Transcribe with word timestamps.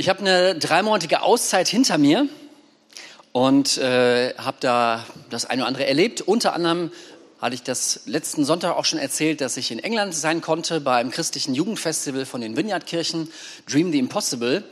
Ich 0.00 0.08
habe 0.08 0.20
eine 0.20 0.54
dreimonatige 0.54 1.20
Auszeit 1.20 1.68
hinter 1.68 1.98
mir 1.98 2.26
und 3.32 3.76
äh, 3.76 4.32
habe 4.38 4.56
da 4.60 5.04
das 5.28 5.44
eine 5.44 5.60
oder 5.60 5.68
andere 5.68 5.86
erlebt. 5.86 6.22
Unter 6.22 6.54
anderem 6.54 6.90
hatte 7.38 7.54
ich 7.54 7.62
das 7.64 8.00
letzten 8.06 8.46
Sonntag 8.46 8.78
auch 8.78 8.86
schon 8.86 8.98
erzählt, 8.98 9.42
dass 9.42 9.58
ich 9.58 9.70
in 9.70 9.78
England 9.78 10.14
sein 10.14 10.40
konnte 10.40 10.80
beim 10.80 11.10
christlichen 11.10 11.54
Jugendfestival 11.54 12.24
von 12.24 12.40
den 12.40 12.56
Vineyard-Kirchen, 12.56 13.30
Dream 13.70 13.92
the 13.92 13.98
Impossible, 13.98 14.64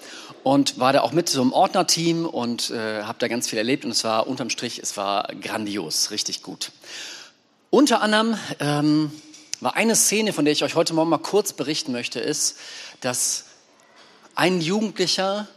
und 0.44 0.78
war 0.78 0.94
da 0.94 1.02
auch 1.02 1.12
mit 1.12 1.28
so 1.28 1.42
einem 1.42 1.52
Ordnerteam 1.52 2.24
und 2.24 2.70
äh, 2.70 3.02
habe 3.02 3.18
da 3.18 3.28
ganz 3.28 3.50
viel 3.50 3.58
erlebt 3.58 3.84
und 3.84 3.90
es 3.90 4.04
war 4.04 4.28
unterm 4.28 4.48
Strich, 4.48 4.78
es 4.78 4.96
war 4.96 5.28
grandios, 5.42 6.10
richtig 6.10 6.42
gut. 6.42 6.72
Unter 7.68 8.00
anderem 8.00 8.38
ähm, 8.60 9.12
war 9.60 9.76
eine 9.76 9.94
Szene, 9.94 10.32
von 10.32 10.46
der 10.46 10.52
ich 10.52 10.64
euch 10.64 10.74
heute 10.74 10.94
Morgen 10.94 11.10
mal 11.10 11.18
kurz 11.18 11.52
berichten 11.52 11.92
möchte, 11.92 12.18
ist, 12.18 12.56
dass 13.02 13.44
ein 14.38 14.60
Jugendlicher 14.60 15.48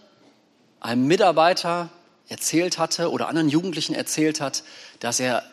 einem 0.80 1.06
Mitarbeiter 1.06 1.90
erzählt 2.30 2.80
hatte 2.80 3.12
oder 3.12 3.28
anderen 3.28 3.48
Jugendlichen 3.48 3.94
erzählt 3.94 4.42
hat, 4.42 4.64
dass 5.00 5.20
er 5.20 5.44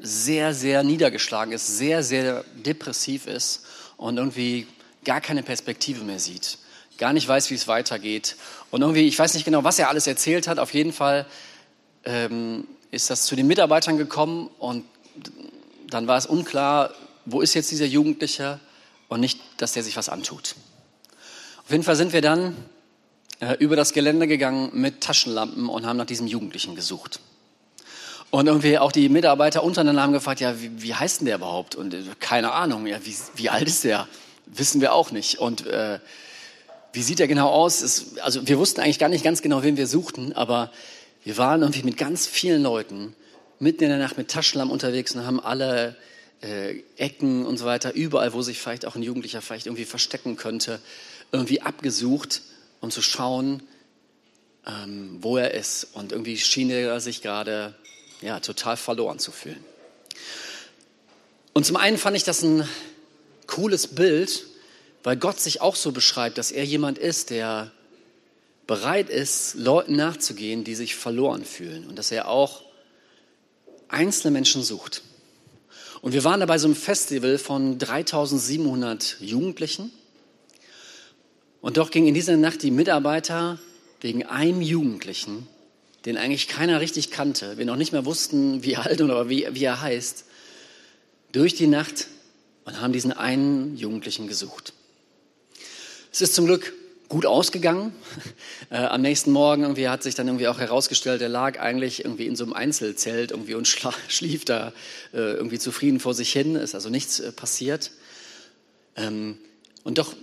sehr, 0.00 0.54
sehr 0.54 0.82
niedergeschlagen 0.82 1.52
ist, 1.52 1.78
sehr, 1.78 2.02
sehr 2.02 2.42
depressiv 2.52 3.28
ist 3.28 3.64
und 3.96 4.16
irgendwie 4.16 4.66
gar 5.04 5.20
keine 5.20 5.44
Perspektive 5.44 6.02
mehr 6.02 6.18
sieht, 6.18 6.58
gar 6.98 7.12
nicht 7.12 7.28
weiß, 7.28 7.48
wie 7.50 7.54
es 7.54 7.68
weitergeht. 7.68 8.34
Und 8.72 8.82
irgendwie, 8.82 9.06
ich 9.06 9.16
weiß 9.16 9.34
nicht 9.34 9.44
genau, 9.44 9.62
was 9.62 9.78
er 9.78 9.88
alles 9.88 10.08
erzählt 10.08 10.48
hat, 10.48 10.58
auf 10.58 10.74
jeden 10.74 10.92
Fall 10.92 11.26
ähm, 12.04 12.66
ist 12.90 13.08
das 13.08 13.26
zu 13.26 13.36
den 13.36 13.46
Mitarbeitern 13.46 13.98
gekommen 13.98 14.50
und 14.58 14.84
dann 15.86 16.08
war 16.08 16.18
es 16.18 16.26
unklar, 16.26 16.92
wo 17.24 17.40
ist 17.40 17.54
jetzt 17.54 17.70
dieser 17.70 17.86
Jugendliche 17.86 18.58
und 19.06 19.20
nicht, 19.20 19.38
dass 19.58 19.74
der 19.74 19.84
sich 19.84 19.96
was 19.96 20.08
antut. 20.08 20.56
Auf 21.64 21.70
jeden 21.70 21.82
Fall 21.82 21.96
sind 21.96 22.12
wir 22.12 22.20
dann 22.20 22.54
äh, 23.40 23.54
über 23.54 23.74
das 23.74 23.94
Gelände 23.94 24.26
gegangen 24.26 24.70
mit 24.74 25.00
Taschenlampen 25.00 25.70
und 25.70 25.86
haben 25.86 25.96
nach 25.96 26.04
diesem 26.04 26.26
Jugendlichen 26.26 26.76
gesucht. 26.76 27.20
Und 28.30 28.48
irgendwie 28.48 28.78
auch 28.78 28.92
die 28.92 29.08
Mitarbeiter 29.08 29.64
untereinander 29.64 30.02
haben 30.02 30.12
gefragt, 30.12 30.40
ja, 30.40 30.60
wie, 30.60 30.82
wie 30.82 30.94
heißt 30.94 31.20
denn 31.20 31.26
der 31.26 31.36
überhaupt? 31.36 31.74
Und 31.74 31.94
äh, 31.94 32.02
keine 32.20 32.52
Ahnung, 32.52 32.86
ja, 32.86 32.98
wie, 33.04 33.14
wie 33.36 33.48
alt 33.48 33.66
ist 33.66 33.82
der? 33.84 34.08
Wissen 34.44 34.82
wir 34.82 34.92
auch 34.92 35.10
nicht. 35.10 35.38
Und 35.38 35.66
äh, 35.66 36.00
wie 36.92 37.02
sieht 37.02 37.18
er 37.18 37.28
genau 37.28 37.48
aus? 37.48 37.80
Es, 37.80 38.18
also 38.18 38.46
wir 38.46 38.58
wussten 38.58 38.82
eigentlich 38.82 38.98
gar 38.98 39.08
nicht 39.08 39.24
ganz 39.24 39.40
genau, 39.40 39.62
wen 39.62 39.78
wir 39.78 39.86
suchten, 39.86 40.34
aber 40.34 40.70
wir 41.22 41.38
waren 41.38 41.62
irgendwie 41.62 41.82
mit 41.82 41.96
ganz 41.96 42.26
vielen 42.26 42.62
Leuten 42.62 43.16
mitten 43.58 43.84
in 43.84 43.88
der 43.88 43.98
Nacht 43.98 44.18
mit 44.18 44.30
Taschenlampen 44.30 44.72
unterwegs 44.72 45.14
und 45.14 45.24
haben 45.24 45.40
alle 45.40 45.96
äh, 46.42 46.82
Ecken 46.98 47.46
und 47.46 47.56
so 47.56 47.64
weiter, 47.64 47.94
überall, 47.94 48.34
wo 48.34 48.42
sich 48.42 48.60
vielleicht 48.60 48.84
auch 48.84 48.96
ein 48.96 49.02
Jugendlicher 49.02 49.40
vielleicht 49.40 49.66
irgendwie 49.66 49.86
verstecken 49.86 50.36
könnte, 50.36 50.80
irgendwie 51.32 51.60
abgesucht, 51.60 52.42
um 52.80 52.90
zu 52.90 53.02
schauen, 53.02 53.62
ähm, 54.66 55.18
wo 55.20 55.36
er 55.36 55.54
ist. 55.54 55.88
Und 55.92 56.12
irgendwie 56.12 56.36
schien 56.36 56.70
er 56.70 57.00
sich 57.00 57.22
gerade 57.22 57.74
ja, 58.20 58.40
total 58.40 58.76
verloren 58.76 59.18
zu 59.18 59.32
fühlen. 59.32 59.64
Und 61.52 61.66
zum 61.66 61.76
einen 61.76 61.98
fand 61.98 62.16
ich 62.16 62.24
das 62.24 62.42
ein 62.42 62.68
cooles 63.46 63.88
Bild, 63.88 64.46
weil 65.02 65.16
Gott 65.16 65.38
sich 65.38 65.60
auch 65.60 65.76
so 65.76 65.92
beschreibt, 65.92 66.38
dass 66.38 66.50
er 66.50 66.64
jemand 66.64 66.98
ist, 66.98 67.30
der 67.30 67.70
bereit 68.66 69.10
ist, 69.10 69.54
Leuten 69.54 69.96
nachzugehen, 69.96 70.64
die 70.64 70.74
sich 70.74 70.96
verloren 70.96 71.44
fühlen. 71.44 71.86
Und 71.86 71.96
dass 71.96 72.10
er 72.10 72.28
auch 72.28 72.62
einzelne 73.88 74.32
Menschen 74.32 74.62
sucht. 74.62 75.02
Und 76.00 76.12
wir 76.12 76.24
waren 76.24 76.40
da 76.40 76.46
bei 76.46 76.58
so 76.58 76.66
einem 76.66 76.76
Festival 76.76 77.38
von 77.38 77.78
3700 77.78 79.16
Jugendlichen. 79.20 79.90
Und 81.64 81.78
doch 81.78 81.90
ging 81.90 82.06
in 82.06 82.12
dieser 82.12 82.36
Nacht 82.36 82.62
die 82.62 82.70
Mitarbeiter 82.70 83.58
wegen 84.02 84.22
einem 84.26 84.60
Jugendlichen, 84.60 85.48
den 86.04 86.18
eigentlich 86.18 86.46
keiner 86.46 86.78
richtig 86.82 87.10
kannte, 87.10 87.56
wir 87.56 87.64
noch 87.64 87.76
nicht 87.76 87.90
mehr 87.90 88.04
wussten, 88.04 88.62
wie 88.62 88.76
alt 88.76 89.00
oder 89.00 89.30
wie, 89.30 89.48
wie 89.50 89.64
er 89.64 89.80
heißt, 89.80 90.26
durch 91.32 91.54
die 91.54 91.66
Nacht 91.66 92.08
und 92.66 92.82
haben 92.82 92.92
diesen 92.92 93.12
einen 93.12 93.78
Jugendlichen 93.78 94.28
gesucht. 94.28 94.74
Es 96.12 96.20
ist 96.20 96.34
zum 96.34 96.44
Glück 96.44 96.74
gut 97.08 97.24
ausgegangen. 97.24 97.94
Äh, 98.70 98.76
am 98.76 99.02
nächsten 99.02 99.30
Morgen 99.30 99.62
irgendwie 99.62 99.88
hat 99.88 100.02
sich 100.02 100.14
dann 100.14 100.26
irgendwie 100.26 100.48
auch 100.48 100.58
herausgestellt, 100.58 101.20
er 101.20 101.28
lag 101.28 101.60
eigentlich 101.60 102.04
irgendwie 102.04 102.26
in 102.26 102.34
so 102.34 102.44
einem 102.44 102.54
Einzelzelt 102.54 103.30
irgendwie 103.30 103.54
und 103.54 103.68
schlief 104.08 104.44
da 104.44 104.72
äh, 105.12 105.18
irgendwie 105.18 105.58
zufrieden 105.58 106.00
vor 106.00 106.14
sich 106.14 106.32
hin. 106.32 106.56
Ist 106.56 106.74
also 106.74 106.88
nichts 106.88 107.20
äh, 107.20 107.30
passiert. 107.30 107.90
Ähm, 108.96 109.38
und 109.82 109.98
doch 109.98 110.14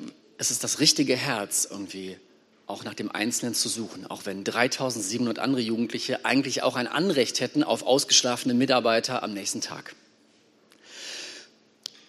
es 0.41 0.49
ist 0.49 0.63
das 0.63 0.79
richtige 0.79 1.15
Herz 1.15 1.67
irgendwie 1.69 2.17
auch 2.65 2.83
nach 2.83 2.95
dem 2.95 3.11
Einzelnen 3.11 3.53
zu 3.53 3.69
suchen, 3.69 4.07
auch 4.07 4.25
wenn 4.25 4.43
3700 4.43 5.37
andere 5.37 5.61
Jugendliche 5.61 6.25
eigentlich 6.25 6.63
auch 6.63 6.75
ein 6.75 6.87
Anrecht 6.87 7.41
hätten 7.41 7.61
auf 7.61 7.83
ausgeschlafene 7.83 8.55
Mitarbeiter 8.55 9.21
am 9.21 9.35
nächsten 9.35 9.61
Tag. 9.61 9.95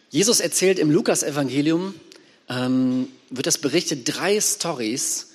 Jesus 0.08 0.40
erzählt 0.40 0.78
im 0.78 0.90
Lukas-Evangelium, 0.90 1.94
ähm, 2.48 3.08
wird 3.28 3.46
das 3.46 3.58
berichtet, 3.58 4.08
drei 4.16 4.40
Stories, 4.40 5.32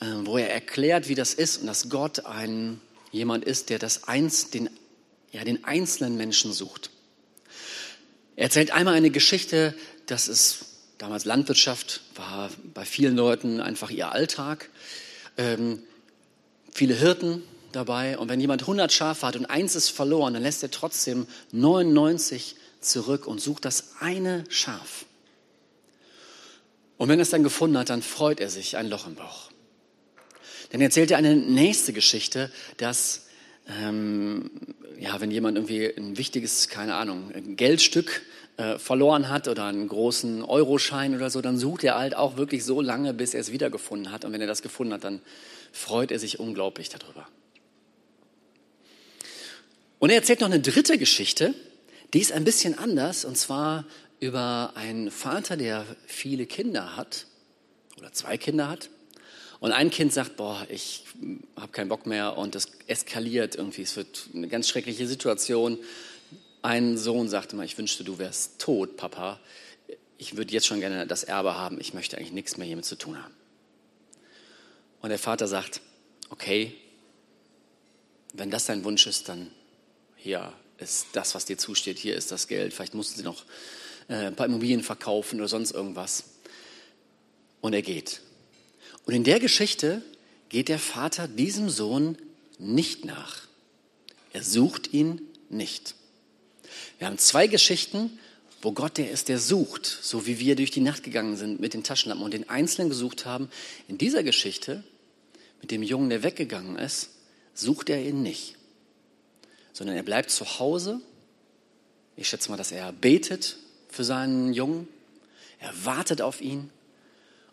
äh, 0.00 0.06
wo 0.22 0.38
er 0.38 0.50
erklärt, 0.50 1.10
wie 1.10 1.14
das 1.14 1.34
ist 1.34 1.58
und 1.58 1.66
dass 1.66 1.90
Gott 1.90 2.24
ein, 2.24 2.80
jemand 3.12 3.44
ist, 3.44 3.68
der 3.68 3.78
das 3.78 4.04
eins, 4.08 4.48
den, 4.48 4.70
ja, 5.30 5.44
den 5.44 5.64
einzelnen 5.64 6.16
Menschen 6.16 6.54
sucht. 6.54 6.88
Er 8.34 8.44
erzählt 8.44 8.70
einmal 8.70 8.94
eine 8.94 9.10
Geschichte, 9.10 9.74
das 10.06 10.28
ist 10.28 10.64
Damals 10.98 11.24
Landwirtschaft 11.24 12.02
war 12.14 12.50
bei 12.72 12.84
vielen 12.84 13.16
Leuten 13.16 13.60
einfach 13.60 13.90
ihr 13.90 14.12
Alltag. 14.12 14.70
Ähm, 15.36 15.82
viele 16.72 16.94
Hirten 16.94 17.42
dabei. 17.72 18.18
Und 18.18 18.28
wenn 18.28 18.40
jemand 18.40 18.62
100 18.62 18.92
Schafe 18.92 19.26
hat 19.26 19.36
und 19.36 19.46
eins 19.46 19.74
ist 19.74 19.88
verloren, 19.88 20.34
dann 20.34 20.42
lässt 20.42 20.62
er 20.62 20.70
trotzdem 20.70 21.26
99 21.52 22.56
zurück 22.80 23.26
und 23.26 23.40
sucht 23.40 23.64
das 23.64 23.96
eine 24.00 24.44
Schaf. 24.48 25.06
Und 26.96 27.08
wenn 27.08 27.18
er 27.18 27.22
es 27.22 27.30
dann 27.30 27.42
gefunden 27.42 27.76
hat, 27.76 27.90
dann 27.90 28.02
freut 28.02 28.40
er 28.40 28.50
sich 28.50 28.76
ein 28.76 28.88
Loch 28.88 29.06
im 29.06 29.16
Bauch. 29.16 29.50
Dann 30.70 30.80
erzählt 30.80 31.10
er 31.10 31.18
eine 31.18 31.34
nächste 31.34 31.92
Geschichte, 31.92 32.52
dass 32.76 33.26
ähm, 33.80 34.50
ja, 34.98 35.20
wenn 35.20 35.30
jemand 35.30 35.56
irgendwie 35.56 35.86
ein 35.86 36.16
wichtiges, 36.16 36.68
keine 36.68 36.94
Ahnung, 36.94 37.32
Geldstück 37.56 38.22
äh, 38.56 38.78
verloren 38.78 39.28
hat 39.28 39.48
oder 39.48 39.64
einen 39.64 39.88
großen 39.88 40.42
Euroschein 40.42 41.14
oder 41.14 41.30
so, 41.30 41.40
dann 41.40 41.58
sucht 41.58 41.84
er 41.84 41.98
halt 41.98 42.14
auch 42.14 42.36
wirklich 42.36 42.64
so 42.64 42.80
lange, 42.80 43.12
bis 43.12 43.34
er 43.34 43.40
es 43.40 43.50
wiedergefunden 43.50 44.12
hat. 44.12 44.24
Und 44.24 44.32
wenn 44.32 44.40
er 44.40 44.46
das 44.46 44.62
gefunden 44.62 44.92
hat, 44.92 45.04
dann 45.04 45.20
freut 45.72 46.12
er 46.12 46.18
sich 46.18 46.38
unglaublich 46.38 46.88
darüber. 46.88 47.26
Und 49.98 50.10
er 50.10 50.16
erzählt 50.16 50.40
noch 50.40 50.48
eine 50.48 50.60
dritte 50.60 50.98
Geschichte, 50.98 51.54
die 52.12 52.20
ist 52.20 52.30
ein 52.30 52.44
bisschen 52.44 52.78
anders, 52.78 53.24
und 53.24 53.36
zwar 53.36 53.86
über 54.20 54.72
einen 54.76 55.10
Vater, 55.10 55.56
der 55.56 55.84
viele 56.06 56.46
Kinder 56.46 56.96
hat 56.96 57.26
oder 57.98 58.12
zwei 58.12 58.36
Kinder 58.36 58.68
hat. 58.68 58.88
Und 59.60 59.72
ein 59.72 59.90
Kind 59.90 60.12
sagt, 60.12 60.36
boah, 60.36 60.66
ich 60.68 61.04
habe 61.56 61.72
keinen 61.72 61.88
Bock 61.88 62.06
mehr 62.06 62.36
und 62.36 62.54
es 62.54 62.68
eskaliert 62.86 63.56
irgendwie. 63.56 63.82
Es 63.82 63.96
wird 63.96 64.28
eine 64.34 64.46
ganz 64.48 64.68
schreckliche 64.68 65.06
Situation. 65.06 65.78
Ein 66.64 66.96
Sohn 66.96 67.28
sagte 67.28 67.56
mal, 67.56 67.66
ich 67.66 67.76
wünschte, 67.76 68.04
du 68.04 68.16
wärst 68.16 68.58
tot, 68.58 68.96
Papa. 68.96 69.38
Ich 70.16 70.38
würde 70.38 70.54
jetzt 70.54 70.64
schon 70.66 70.80
gerne 70.80 71.06
das 71.06 71.22
Erbe 71.22 71.58
haben. 71.58 71.78
Ich 71.78 71.92
möchte 71.92 72.16
eigentlich 72.16 72.32
nichts 72.32 72.56
mehr 72.56 72.66
hiermit 72.66 72.86
zu 72.86 72.96
tun 72.96 73.22
haben. 73.22 73.34
Und 75.02 75.10
der 75.10 75.18
Vater 75.18 75.46
sagt, 75.46 75.82
okay, 76.30 76.74
wenn 78.32 78.50
das 78.50 78.64
dein 78.64 78.82
Wunsch 78.82 79.06
ist, 79.06 79.28
dann 79.28 79.50
hier 80.16 80.54
ist 80.78 81.08
das, 81.12 81.34
was 81.34 81.44
dir 81.44 81.58
zusteht. 81.58 81.98
Hier 81.98 82.16
ist 82.16 82.32
das 82.32 82.48
Geld. 82.48 82.72
Vielleicht 82.72 82.94
mussten 82.94 83.18
sie 83.18 83.24
noch 83.24 83.44
äh, 84.08 84.14
ein 84.14 84.34
paar 84.34 84.46
Immobilien 84.46 84.82
verkaufen 84.82 85.40
oder 85.40 85.48
sonst 85.48 85.72
irgendwas. 85.72 86.24
Und 87.60 87.74
er 87.74 87.82
geht. 87.82 88.22
Und 89.04 89.12
in 89.12 89.24
der 89.24 89.38
Geschichte 89.38 90.00
geht 90.48 90.70
der 90.70 90.78
Vater 90.78 91.28
diesem 91.28 91.68
Sohn 91.68 92.16
nicht 92.58 93.04
nach. 93.04 93.42
Er 94.32 94.42
sucht 94.42 94.94
ihn 94.94 95.20
nicht. 95.50 95.94
Wir 96.98 97.06
haben 97.06 97.18
zwei 97.18 97.46
Geschichten, 97.46 98.18
wo 98.62 98.72
Gott 98.72 98.96
der 98.96 99.10
ist, 99.10 99.28
der 99.28 99.38
sucht, 99.38 99.84
so 99.84 100.26
wie 100.26 100.38
wir 100.38 100.56
durch 100.56 100.70
die 100.70 100.80
Nacht 100.80 101.02
gegangen 101.02 101.36
sind 101.36 101.60
mit 101.60 101.74
den 101.74 101.82
Taschenlampen 101.82 102.24
und 102.24 102.32
den 102.32 102.48
Einzelnen 102.48 102.88
gesucht 102.88 103.26
haben. 103.26 103.50
In 103.88 103.98
dieser 103.98 104.22
Geschichte 104.22 104.82
mit 105.60 105.70
dem 105.70 105.82
Jungen, 105.82 106.08
der 106.08 106.22
weggegangen 106.22 106.76
ist, 106.76 107.10
sucht 107.52 107.90
er 107.90 108.02
ihn 108.02 108.22
nicht, 108.22 108.56
sondern 109.72 109.96
er 109.96 110.02
bleibt 110.02 110.30
zu 110.30 110.58
Hause. 110.58 111.00
Ich 112.16 112.28
schätze 112.28 112.50
mal, 112.50 112.56
dass 112.56 112.72
er 112.72 112.92
betet 112.92 113.58
für 113.90 114.04
seinen 114.04 114.54
Jungen. 114.54 114.88
Er 115.58 115.72
wartet 115.84 116.22
auf 116.22 116.40
ihn. 116.40 116.70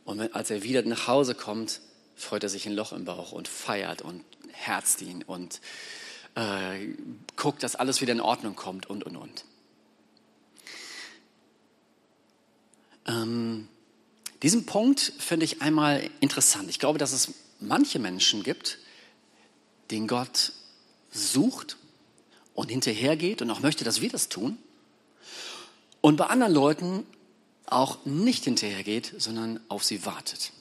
Und 0.05 0.33
als 0.33 0.49
er 0.49 0.63
wieder 0.63 0.81
nach 0.83 1.07
Hause 1.07 1.35
kommt, 1.35 1.81
freut 2.15 2.43
er 2.43 2.49
sich 2.49 2.65
ein 2.67 2.73
Loch 2.73 2.93
im 2.93 3.05
Bauch 3.05 3.31
und 3.31 3.47
feiert 3.47 4.01
und 4.01 4.23
herzt 4.51 5.01
ihn 5.01 5.23
und 5.23 5.59
äh, 6.35 6.87
guckt, 7.35 7.63
dass 7.63 7.75
alles 7.75 8.01
wieder 8.01 8.13
in 8.13 8.21
Ordnung 8.21 8.55
kommt 8.55 8.89
und, 8.89 9.03
und, 9.03 9.17
und. 9.17 9.45
Ähm, 13.07 13.67
diesen 14.41 14.65
Punkt 14.65 15.13
finde 15.19 15.45
ich 15.45 15.61
einmal 15.61 16.09
interessant. 16.19 16.69
Ich 16.69 16.79
glaube, 16.79 16.99
dass 16.99 17.11
es 17.11 17.33
manche 17.59 17.99
Menschen 17.99 18.43
gibt, 18.43 18.79
den 19.91 20.07
Gott 20.07 20.53
sucht 21.11 21.77
und 22.53 22.69
hinterhergeht 22.69 23.41
und 23.41 23.51
auch 23.51 23.59
möchte, 23.59 23.83
dass 23.83 24.01
wir 24.01 24.09
das 24.09 24.29
tun. 24.29 24.57
Und 25.99 26.15
bei 26.15 26.25
anderen 26.27 26.53
Leuten 26.53 27.05
auch 27.65 28.05
nicht 28.05 28.45
hinterhergeht, 28.45 29.13
sondern 29.17 29.59
auf 29.69 29.83
sie 29.83 30.05
wartet. 30.05 30.51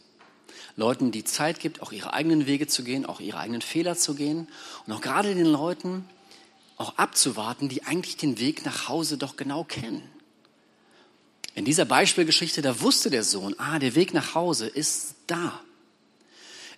Leuten, 0.80 1.12
die 1.12 1.22
Zeit 1.22 1.60
gibt, 1.60 1.82
auch 1.82 1.92
ihre 1.92 2.12
eigenen 2.12 2.46
Wege 2.46 2.66
zu 2.66 2.82
gehen, 2.82 3.06
auch 3.06 3.20
ihre 3.20 3.38
eigenen 3.38 3.62
Fehler 3.62 3.96
zu 3.96 4.14
gehen 4.14 4.48
und 4.86 4.92
auch 4.92 5.00
gerade 5.00 5.34
den 5.34 5.46
Leuten 5.46 6.04
auch 6.76 6.96
abzuwarten, 6.96 7.68
die 7.68 7.84
eigentlich 7.84 8.16
den 8.16 8.40
Weg 8.40 8.64
nach 8.64 8.88
Hause 8.88 9.18
doch 9.18 9.36
genau 9.36 9.62
kennen. 9.62 10.02
In 11.54 11.64
dieser 11.64 11.84
Beispielgeschichte, 11.84 12.62
da 12.62 12.80
wusste 12.80 13.10
der 13.10 13.22
Sohn, 13.22 13.54
ah, 13.58 13.78
der 13.78 13.94
Weg 13.94 14.14
nach 14.14 14.34
Hause 14.34 14.66
ist 14.66 15.14
da. 15.26 15.60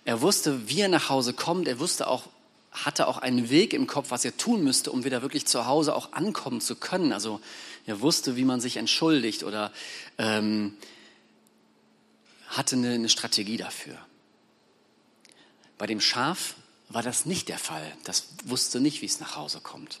Er 0.03 0.21
wusste, 0.21 0.67
wie 0.67 0.81
er 0.81 0.89
nach 0.89 1.09
Hause 1.09 1.33
kommt. 1.33 1.67
Er 1.69 1.79
wusste 1.79 2.07
auch, 2.07 2.27
hatte 2.71 3.07
auch 3.07 3.19
einen 3.19 3.49
Weg 3.49 3.73
im 3.73 3.87
Kopf, 3.87 4.11
was 4.11 4.25
er 4.25 4.35
tun 4.35 4.63
müsste, 4.63 4.91
um 4.91 5.05
wieder 5.05 5.21
wirklich 5.21 5.45
zu 5.45 5.65
Hause 5.65 5.95
auch 5.95 6.11
ankommen 6.11 6.59
zu 6.59 6.75
können. 6.75 7.13
Also 7.13 7.39
er 7.85 8.01
wusste, 8.01 8.35
wie 8.35 8.43
man 8.43 8.59
sich 8.59 8.75
entschuldigt 8.75 9.43
oder 9.43 9.71
ähm, 10.17 10.75
hatte 12.53 12.75
eine, 12.75 12.93
eine 12.93 13.09
Strategie 13.09 13.57
dafür. 13.57 13.97
Bei 15.77 15.87
dem 15.87 15.99
Schaf 15.99 16.55
war 16.89 17.03
das 17.03 17.25
nicht 17.25 17.49
der 17.49 17.57
Fall. 17.57 17.91
Das 18.03 18.27
wusste 18.45 18.79
nicht, 18.79 19.01
wie 19.01 19.07
es 19.07 19.19
nach 19.19 19.35
Hause 19.35 19.59
kommt. 19.59 19.99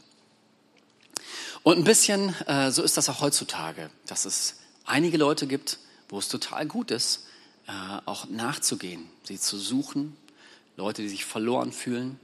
Und 1.63 1.77
ein 1.77 1.83
bisschen 1.83 2.29
äh, 2.45 2.71
so 2.71 2.83
ist 2.83 2.97
das 2.97 3.09
auch 3.09 3.21
heutzutage, 3.21 3.89
dass 4.05 4.25
es 4.25 4.55
einige 4.85 5.17
Leute 5.17 5.47
gibt, 5.47 5.79
wo 6.09 6.19
es 6.19 6.27
total 6.27 6.65
gut 6.67 6.91
ist, 6.91 7.25
äh, 7.67 7.71
auch 8.05 8.29
nachzugehen, 8.29 9.09
sie 9.23 9.39
zu 9.39 9.57
suchen, 9.57 10.15
Leute, 10.75 11.01
die 11.01 11.09
sich 11.09 11.25
verloren 11.25 11.71
fühlen. 11.71 12.19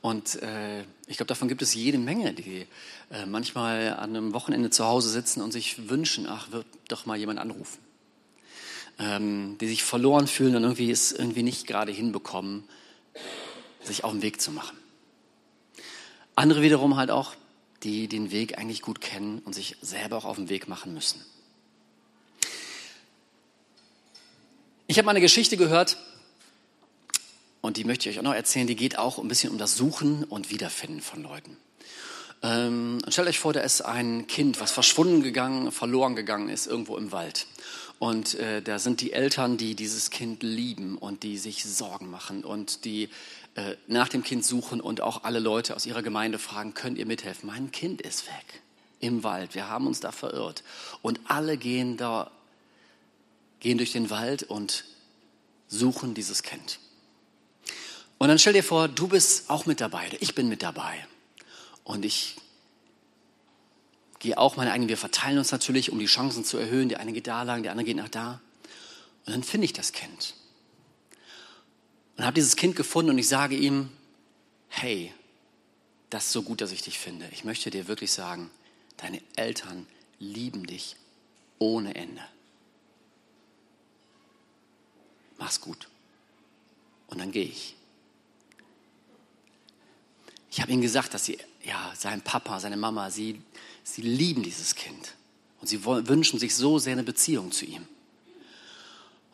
Und 0.00 0.40
äh, 0.42 0.82
ich 1.08 1.16
glaube, 1.16 1.28
davon 1.28 1.48
gibt 1.48 1.60
es 1.60 1.74
jede 1.74 1.98
Menge, 1.98 2.32
die 2.32 2.66
äh, 3.10 3.26
manchmal 3.26 3.94
an 3.94 4.16
einem 4.16 4.32
Wochenende 4.32 4.70
zu 4.70 4.84
Hause 4.84 5.08
sitzen 5.08 5.42
und 5.42 5.52
sich 5.52 5.88
wünschen, 5.88 6.26
ach, 6.28 6.52
wird 6.52 6.66
doch 6.86 7.04
mal 7.04 7.16
jemand 7.16 7.40
anrufen. 7.40 7.78
Ähm, 8.98 9.56
die 9.60 9.68
sich 9.68 9.84
verloren 9.84 10.26
fühlen 10.26 10.56
und 10.56 10.64
irgendwie 10.64 10.90
es 10.90 11.12
irgendwie 11.12 11.44
nicht 11.44 11.66
gerade 11.66 11.92
hinbekommen, 11.92 12.64
sich 13.84 14.02
auf 14.02 14.10
den 14.10 14.22
Weg 14.22 14.40
zu 14.40 14.50
machen. 14.50 14.76
Andere 16.34 16.62
wiederum 16.62 16.96
halt 16.96 17.10
auch, 17.10 17.34
die 17.84 18.08
den 18.08 18.32
Weg 18.32 18.58
eigentlich 18.58 18.82
gut 18.82 19.00
kennen 19.00 19.40
und 19.44 19.54
sich 19.54 19.76
selber 19.80 20.16
auch 20.16 20.24
auf 20.24 20.36
den 20.36 20.48
Weg 20.48 20.68
machen 20.68 20.94
müssen. 20.94 21.24
Ich 24.88 24.98
habe 24.98 25.06
mal 25.06 25.10
eine 25.10 25.20
Geschichte 25.20 25.56
gehört 25.56 25.96
und 27.60 27.76
die 27.76 27.84
möchte 27.84 28.08
ich 28.08 28.16
euch 28.16 28.20
auch 28.20 28.24
noch 28.24 28.34
erzählen. 28.34 28.66
Die 28.66 28.76
geht 28.76 28.98
auch 28.98 29.18
ein 29.18 29.28
bisschen 29.28 29.50
um 29.50 29.58
das 29.58 29.76
Suchen 29.76 30.24
und 30.24 30.50
Wiederfinden 30.50 31.02
von 31.02 31.22
Leuten. 31.22 31.56
Ähm, 32.42 32.98
stellt 33.08 33.28
euch 33.28 33.38
vor, 33.38 33.52
da 33.52 33.60
ist 33.60 33.82
ein 33.82 34.26
Kind, 34.28 34.60
was 34.60 34.70
verschwunden 34.70 35.22
gegangen, 35.22 35.72
verloren 35.72 36.14
gegangen 36.14 36.48
ist 36.48 36.66
irgendwo 36.66 36.96
im 36.96 37.12
Wald. 37.12 37.46
Und 37.98 38.34
äh, 38.34 38.62
da 38.62 38.78
sind 38.78 39.00
die 39.00 39.12
Eltern, 39.12 39.56
die 39.56 39.74
dieses 39.74 40.10
Kind 40.10 40.42
lieben 40.42 40.98
und 40.98 41.24
die 41.24 41.36
sich 41.36 41.64
Sorgen 41.64 42.10
machen 42.10 42.44
und 42.44 42.84
die 42.84 43.08
äh, 43.56 43.74
nach 43.88 44.08
dem 44.08 44.22
Kind 44.22 44.44
suchen 44.44 44.80
und 44.80 45.00
auch 45.00 45.24
alle 45.24 45.40
Leute 45.40 45.74
aus 45.74 45.84
ihrer 45.84 46.02
Gemeinde 46.02 46.38
fragen, 46.38 46.74
könnt 46.74 46.98
ihr 46.98 47.06
mithelfen? 47.06 47.48
Mein 47.48 47.72
Kind 47.72 48.00
ist 48.00 48.26
weg 48.26 48.62
im 49.00 49.24
Wald, 49.24 49.54
wir 49.54 49.68
haben 49.68 49.86
uns 49.86 50.00
da 50.00 50.12
verirrt. 50.12 50.62
Und 51.02 51.20
alle 51.24 51.56
gehen 51.56 51.96
da 51.96 52.30
gehen 53.60 53.78
durch 53.78 53.92
den 53.92 54.10
Wald 54.10 54.44
und 54.44 54.84
suchen 55.68 56.14
dieses 56.14 56.42
Kind. 56.42 56.78
Und 58.18 58.28
dann 58.28 58.38
stell 58.38 58.52
dir 58.52 58.64
vor, 58.64 58.88
du 58.88 59.08
bist 59.08 59.50
auch 59.50 59.66
mit 59.66 59.80
dabei, 59.80 60.08
ich 60.20 60.34
bin 60.34 60.48
mit 60.48 60.62
dabei. 60.62 61.06
Und 61.84 62.04
ich 62.04 62.36
gehe 64.18 64.38
auch 64.38 64.56
meine 64.56 64.72
eigenen, 64.72 64.88
wir 64.88 64.96
verteilen 64.96 65.38
uns 65.38 65.52
natürlich, 65.52 65.90
um 65.90 65.98
die 65.98 66.06
Chancen 66.06 66.44
zu 66.44 66.58
erhöhen. 66.58 66.88
Der 66.88 67.00
eine 67.00 67.12
geht 67.12 67.26
da 67.26 67.42
lang, 67.42 67.62
der 67.62 67.72
andere 67.72 67.84
geht 67.84 67.96
nach 67.96 68.08
da. 68.08 68.40
Und 69.26 69.32
dann 69.32 69.42
finde 69.42 69.64
ich 69.64 69.72
das 69.72 69.92
Kind. 69.92 70.34
Und 72.16 72.24
habe 72.24 72.34
dieses 72.34 72.56
Kind 72.56 72.76
gefunden 72.76 73.10
und 73.10 73.18
ich 73.18 73.28
sage 73.28 73.56
ihm, 73.56 73.90
hey, 74.68 75.12
das 76.10 76.26
ist 76.26 76.32
so 76.32 76.42
gut, 76.42 76.60
dass 76.60 76.72
ich 76.72 76.82
dich 76.82 76.98
finde. 76.98 77.28
Ich 77.32 77.44
möchte 77.44 77.70
dir 77.70 77.86
wirklich 77.86 78.12
sagen, 78.12 78.50
deine 78.96 79.20
Eltern 79.36 79.86
lieben 80.18 80.66
dich 80.66 80.96
ohne 81.58 81.94
Ende. 81.94 82.22
mach's 85.38 85.60
gut. 85.60 85.88
Und 87.06 87.18
dann 87.18 87.32
gehe 87.32 87.44
ich. 87.44 87.74
Ich 90.50 90.60
habe 90.60 90.72
ihm 90.72 90.80
gesagt, 90.80 91.14
dass 91.14 91.24
sie, 91.24 91.38
ja, 91.64 91.92
sein 91.96 92.20
Papa, 92.20 92.60
seine 92.60 92.76
Mama, 92.76 93.10
sie, 93.10 93.40
sie 93.94 94.02
lieben 94.02 94.42
dieses 94.42 94.74
Kind. 94.74 95.14
Und 95.60 95.68
sie 95.68 95.84
wünschen 95.84 96.38
sich 96.38 96.54
so 96.54 96.78
sehr 96.78 96.92
eine 96.92 97.02
Beziehung 97.02 97.50
zu 97.50 97.64
ihm. 97.64 97.86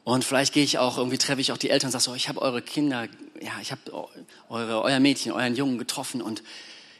Und 0.04 0.24
vielleicht 0.24 0.52
gehe 0.52 0.64
ich 0.64 0.78
auch, 0.78 0.98
irgendwie 0.98 1.18
treffe 1.18 1.40
ich 1.40 1.52
auch 1.52 1.58
die 1.58 1.70
Eltern 1.70 1.88
und 1.88 1.92
sage 1.92 2.04
so, 2.04 2.14
ich 2.14 2.28
habe 2.28 2.40
eure 2.42 2.62
Kinder, 2.62 3.08
ja, 3.40 3.58
ich 3.60 3.72
habe 3.72 4.08
eure, 4.48 4.82
euer 4.82 5.00
Mädchen, 5.00 5.32
euren 5.32 5.56
Jungen 5.56 5.78
getroffen 5.78 6.20
und 6.20 6.42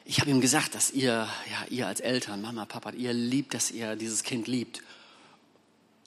ich 0.06 0.21
habe 0.21 0.31
ihm 0.31 0.41
gesagt, 0.41 0.75
dass 0.75 0.91
ihr, 0.91 1.29
ja, 1.51 1.67
ihr 1.71 1.87
als 1.87 2.01
Eltern, 2.01 2.41
Mama, 2.43 2.65
Papa, 2.67 2.91
ihr 2.91 3.12
liebt, 3.12 3.55
dass 3.55 3.71
ihr 3.71 3.97
dieses 3.97 4.23
Kind 4.23 4.47
liebt. 4.47 4.83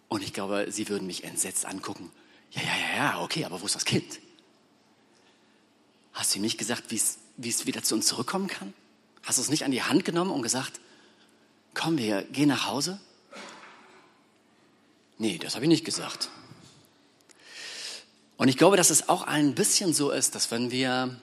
Und 0.07 0.23
ich 0.23 0.33
glaube, 0.33 0.67
sie 0.69 0.89
würden 0.89 1.07
mich 1.07 1.23
entsetzt 1.23 1.65
angucken. 1.65 2.11
Ja, 2.51 2.61
ja, 2.61 2.67
ja, 2.67 2.95
ja, 2.95 3.21
okay, 3.21 3.45
aber 3.45 3.61
wo 3.61 3.65
ist 3.65 3.75
das 3.75 3.85
Kind? 3.85 4.19
Hast 6.13 6.33
du 6.33 6.39
ihm 6.39 6.43
nicht 6.43 6.57
gesagt, 6.57 6.85
wie 6.89 6.95
es 7.49 7.65
wieder 7.65 7.83
zu 7.83 7.95
uns 7.95 8.07
zurückkommen 8.07 8.47
kann? 8.47 8.73
Hast 9.23 9.37
du 9.37 9.41
es 9.41 9.49
nicht 9.49 9.65
an 9.65 9.71
die 9.71 9.83
Hand 9.83 10.05
genommen 10.05 10.31
und 10.31 10.41
gesagt, 10.41 10.79
komm, 11.77 11.97
wir 11.97 12.23
gehen 12.23 12.49
nach 12.49 12.65
Hause? 12.65 12.99
Nee, 15.17 15.37
das 15.37 15.55
habe 15.55 15.65
ich 15.65 15.69
nicht 15.69 15.85
gesagt. 15.85 16.29
Und 18.35 18.49
ich 18.49 18.57
glaube, 18.57 18.77
dass 18.77 18.89
es 18.89 19.09
auch 19.09 19.23
ein 19.23 19.55
bisschen 19.55 19.93
so 19.93 20.11
ist, 20.11 20.35
dass 20.35 20.51
wenn 20.51 20.71
wir 20.71 21.19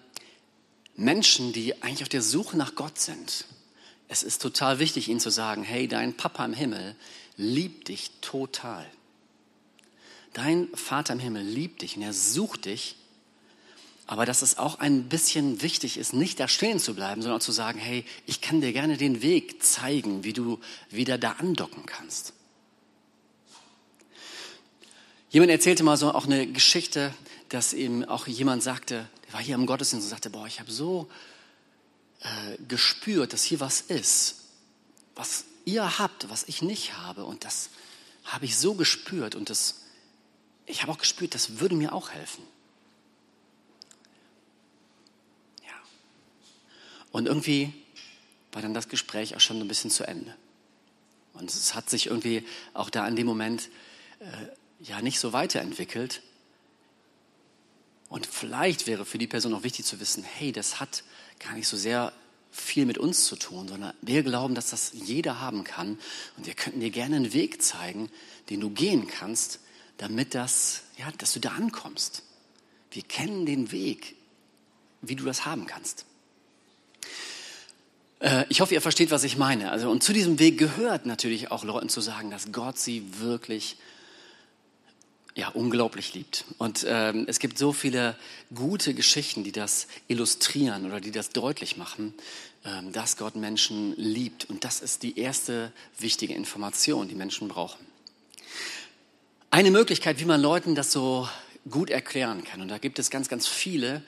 Menschen, 0.97 1.53
die 1.53 1.83
eigentlich 1.83 2.03
auf 2.03 2.09
der 2.09 2.23
Suche 2.23 2.56
nach 2.56 2.75
Gott 2.75 2.99
sind, 2.99 3.47
es 4.09 4.23
ist 4.23 4.43
total 4.43 4.79
wichtig, 4.79 5.09
ihnen 5.09 5.21
zu 5.21 5.31
sagen, 5.31 5.65
hey, 5.65 5.89
dein 5.89 6.17
Papa 6.17 6.45
im 6.45 6.55
Himmel 6.55 6.95
liebt 7.37 7.89
dich 7.89 8.11
total. 8.21 8.87
Dein 10.33 10.69
Vater 10.75 11.15
im 11.15 11.21
Himmel 11.21 11.43
liebt 11.43 11.83
dich 11.83 11.97
und 11.97 12.03
er 12.03 12.12
sucht 12.12 12.65
dich. 12.67 12.97
Aber 14.06 14.27
dass 14.27 14.43
es 14.43 14.59
auch 14.59 14.81
ein 14.81 15.09
bisschen 15.09 15.62
wichtig 15.62 15.97
ist, 15.97 16.12
nicht 16.12 16.38
da 16.38 16.47
stehen 16.47 16.78
zu 16.78 16.95
bleiben, 16.95 17.23
sondern 17.23 17.40
zu 17.40 17.52
sagen, 17.52 17.78
hey, 17.78 18.05
ich 18.26 18.40
kann 18.40 18.61
dir 18.61 18.73
gerne 18.73 18.97
den 18.97 19.23
Weg 19.23 19.62
zeigen, 19.62 20.25
wie 20.25 20.35
du 20.35 20.61
wieder 20.90 21.17
da 21.17 21.33
andocken 21.33 21.87
kannst. 21.87 22.35
Jemand 25.31 25.50
erzählte 25.50 25.83
mal 25.85 25.97
so 25.97 26.12
auch 26.12 26.26
eine 26.26 26.47
Geschichte, 26.47 27.14
dass 27.49 27.73
ihm 27.73 28.05
auch 28.05 28.26
jemand 28.26 28.62
sagte, 28.62 29.09
der 29.26 29.33
war 29.33 29.40
hier 29.40 29.55
im 29.55 29.67
Gottesdienst 29.67 30.05
und 30.05 30.11
sagte, 30.11 30.31
boah, 30.31 30.47
ich 30.47 30.61
habe 30.61 30.71
so 30.71 31.09
äh, 32.21 32.62
gespürt, 32.69 33.33
dass 33.33 33.43
hier 33.43 33.61
was 33.61 33.81
ist, 33.81 34.43
was 35.14 35.45
ihr 35.64 35.99
habt, 35.99 36.28
was 36.28 36.45
ich 36.45 36.62
nicht 36.62 36.99
habe. 36.99 37.25
Und 37.25 37.45
das 37.45 37.71
habe 38.25 38.45
ich 38.45 38.57
so 38.57 38.75
gespürt 38.75 39.35
und 39.35 39.50
das 39.50 39.76
ich 40.67 40.83
habe 40.83 40.93
auch 40.93 40.99
gespürt, 40.99 41.35
das 41.35 41.59
würde 41.61 41.75
mir 41.75 41.93
auch 41.93 42.11
helfen. 42.11 42.43
Und 47.14 47.26
irgendwie 47.26 47.73
war 48.50 48.61
dann 48.61 48.75
das 48.75 48.88
Gespräch 48.88 49.37
auch 49.37 49.40
schon 49.40 49.61
ein 49.61 49.68
bisschen 49.68 49.88
zu 49.88 50.02
Ende. 50.02 50.35
Und 51.33 51.49
es 51.49 51.76
hat 51.76 51.88
sich 51.88 52.06
irgendwie 52.06 52.44
auch 52.73 52.90
da 52.90 53.06
in 53.06 53.14
dem 53.14 53.25
Moment 53.25 53.68
äh, 54.18 54.26
ja 54.80 55.00
nicht 55.00 55.21
so 55.21 55.33
weiterentwickelt. 55.33 56.23
Und 58.09 58.26
vielleicht 58.26 58.88
wäre 58.88 59.06
für 59.06 59.18
die 59.18 59.28
Person 59.28 59.54
auch 59.54 59.62
wichtig 59.62 59.87
zu 59.87 60.00
wissen, 60.00 60.25
hey, 60.25 60.50
das 60.50 60.80
hat 60.80 61.04
gar 61.38 61.52
nicht 61.52 61.68
so 61.68 61.76
sehr 61.76 62.12
viel 62.50 62.85
mit 62.85 62.99
uns 62.99 63.26
zu 63.26 63.37
tun, 63.37 63.68
sondern 63.68 63.94
wir 64.02 64.25
glauben, 64.25 64.56
dass 64.56 64.71
das 64.71 64.90
jeder 64.92 65.40
haben 65.40 65.62
kann. 65.62 66.00
Und 66.37 66.47
wir 66.47 66.54
könnten 66.54 66.80
dir 66.80 66.90
gerne 66.90 67.14
einen 67.14 67.33
Weg 67.33 67.62
zeigen, 67.62 68.11
den 68.50 68.59
du 68.59 68.71
gehen 68.71 69.06
kannst, 69.06 69.61
damit 69.99 70.35
das, 70.35 70.83
ja, 70.99 71.12
dass 71.18 71.33
du 71.33 71.38
da 71.38 71.50
ankommst. 71.50 72.25
Wir 72.90 73.04
kennen 73.04 73.47
den 73.47 73.71
Weg, 73.71 74.16
wie 75.00 75.14
du 75.14 75.25
das 75.25 75.47
haben 75.47 75.66
kannst. 75.66 76.06
Äh, 78.25 78.47
ich 78.49 78.61
hoffe, 78.62 78.73
ihr 78.73 78.81
versteht, 78.81 79.11
was 79.11 79.23
ich 79.23 79.37
meine. 79.37 79.71
Also, 79.71 79.90
und 79.90 80.02
zu 80.02 80.12
diesem 80.12 80.38
Weg 80.38 80.57
gehört 80.57 81.04
natürlich 81.04 81.50
auch 81.50 81.62
Leuten 81.62 81.90
zu 81.90 82.00
sagen, 82.00 82.31
dass 82.31 82.52
Gott 82.52 82.78
sie 82.78 83.04
wirklich 83.19 83.76
ja, 85.35 85.49
unglaublich 85.49 86.14
liebt. 86.14 86.45
Und 86.59 86.87
ähm, 86.88 87.26
es 87.28 87.38
gibt 87.38 87.59
so 87.59 87.73
viele 87.73 88.16
gute 88.54 88.95
Geschichten, 88.95 89.45
die 89.45 89.52
das 89.52 89.88
illustrieren 90.09 90.87
oder 90.87 91.00
die 91.00 91.11
das 91.11 91.31
deutlich 91.31 91.76
machen, 91.76 92.14
ähm, 92.64 92.93
dass 92.93 93.19
Gott 93.19 93.37
Menschen 93.37 93.95
liebt. 93.97 94.49
Und 94.49 94.64
das 94.64 94.81
ist 94.81 95.02
die 95.02 95.19
erste 95.19 95.73
wichtige 95.99 96.35
Information, 96.35 97.09
die 97.09 97.16
Menschen 97.16 97.49
brauchen. 97.49 97.85
Eine 99.50 99.71
Möglichkeit, 99.71 100.19
wie 100.19 100.25
man 100.25 100.40
Leuten 100.40 100.75
das 100.75 100.93
so 100.93 101.28
gut 101.71 101.90
erklären 101.90 102.44
kann. 102.44 102.61
Und 102.61 102.68
da 102.68 102.78
gibt 102.78 102.99
es 102.99 103.11
ganz, 103.11 103.28
ganz 103.28 103.47
viele. 103.47 104.02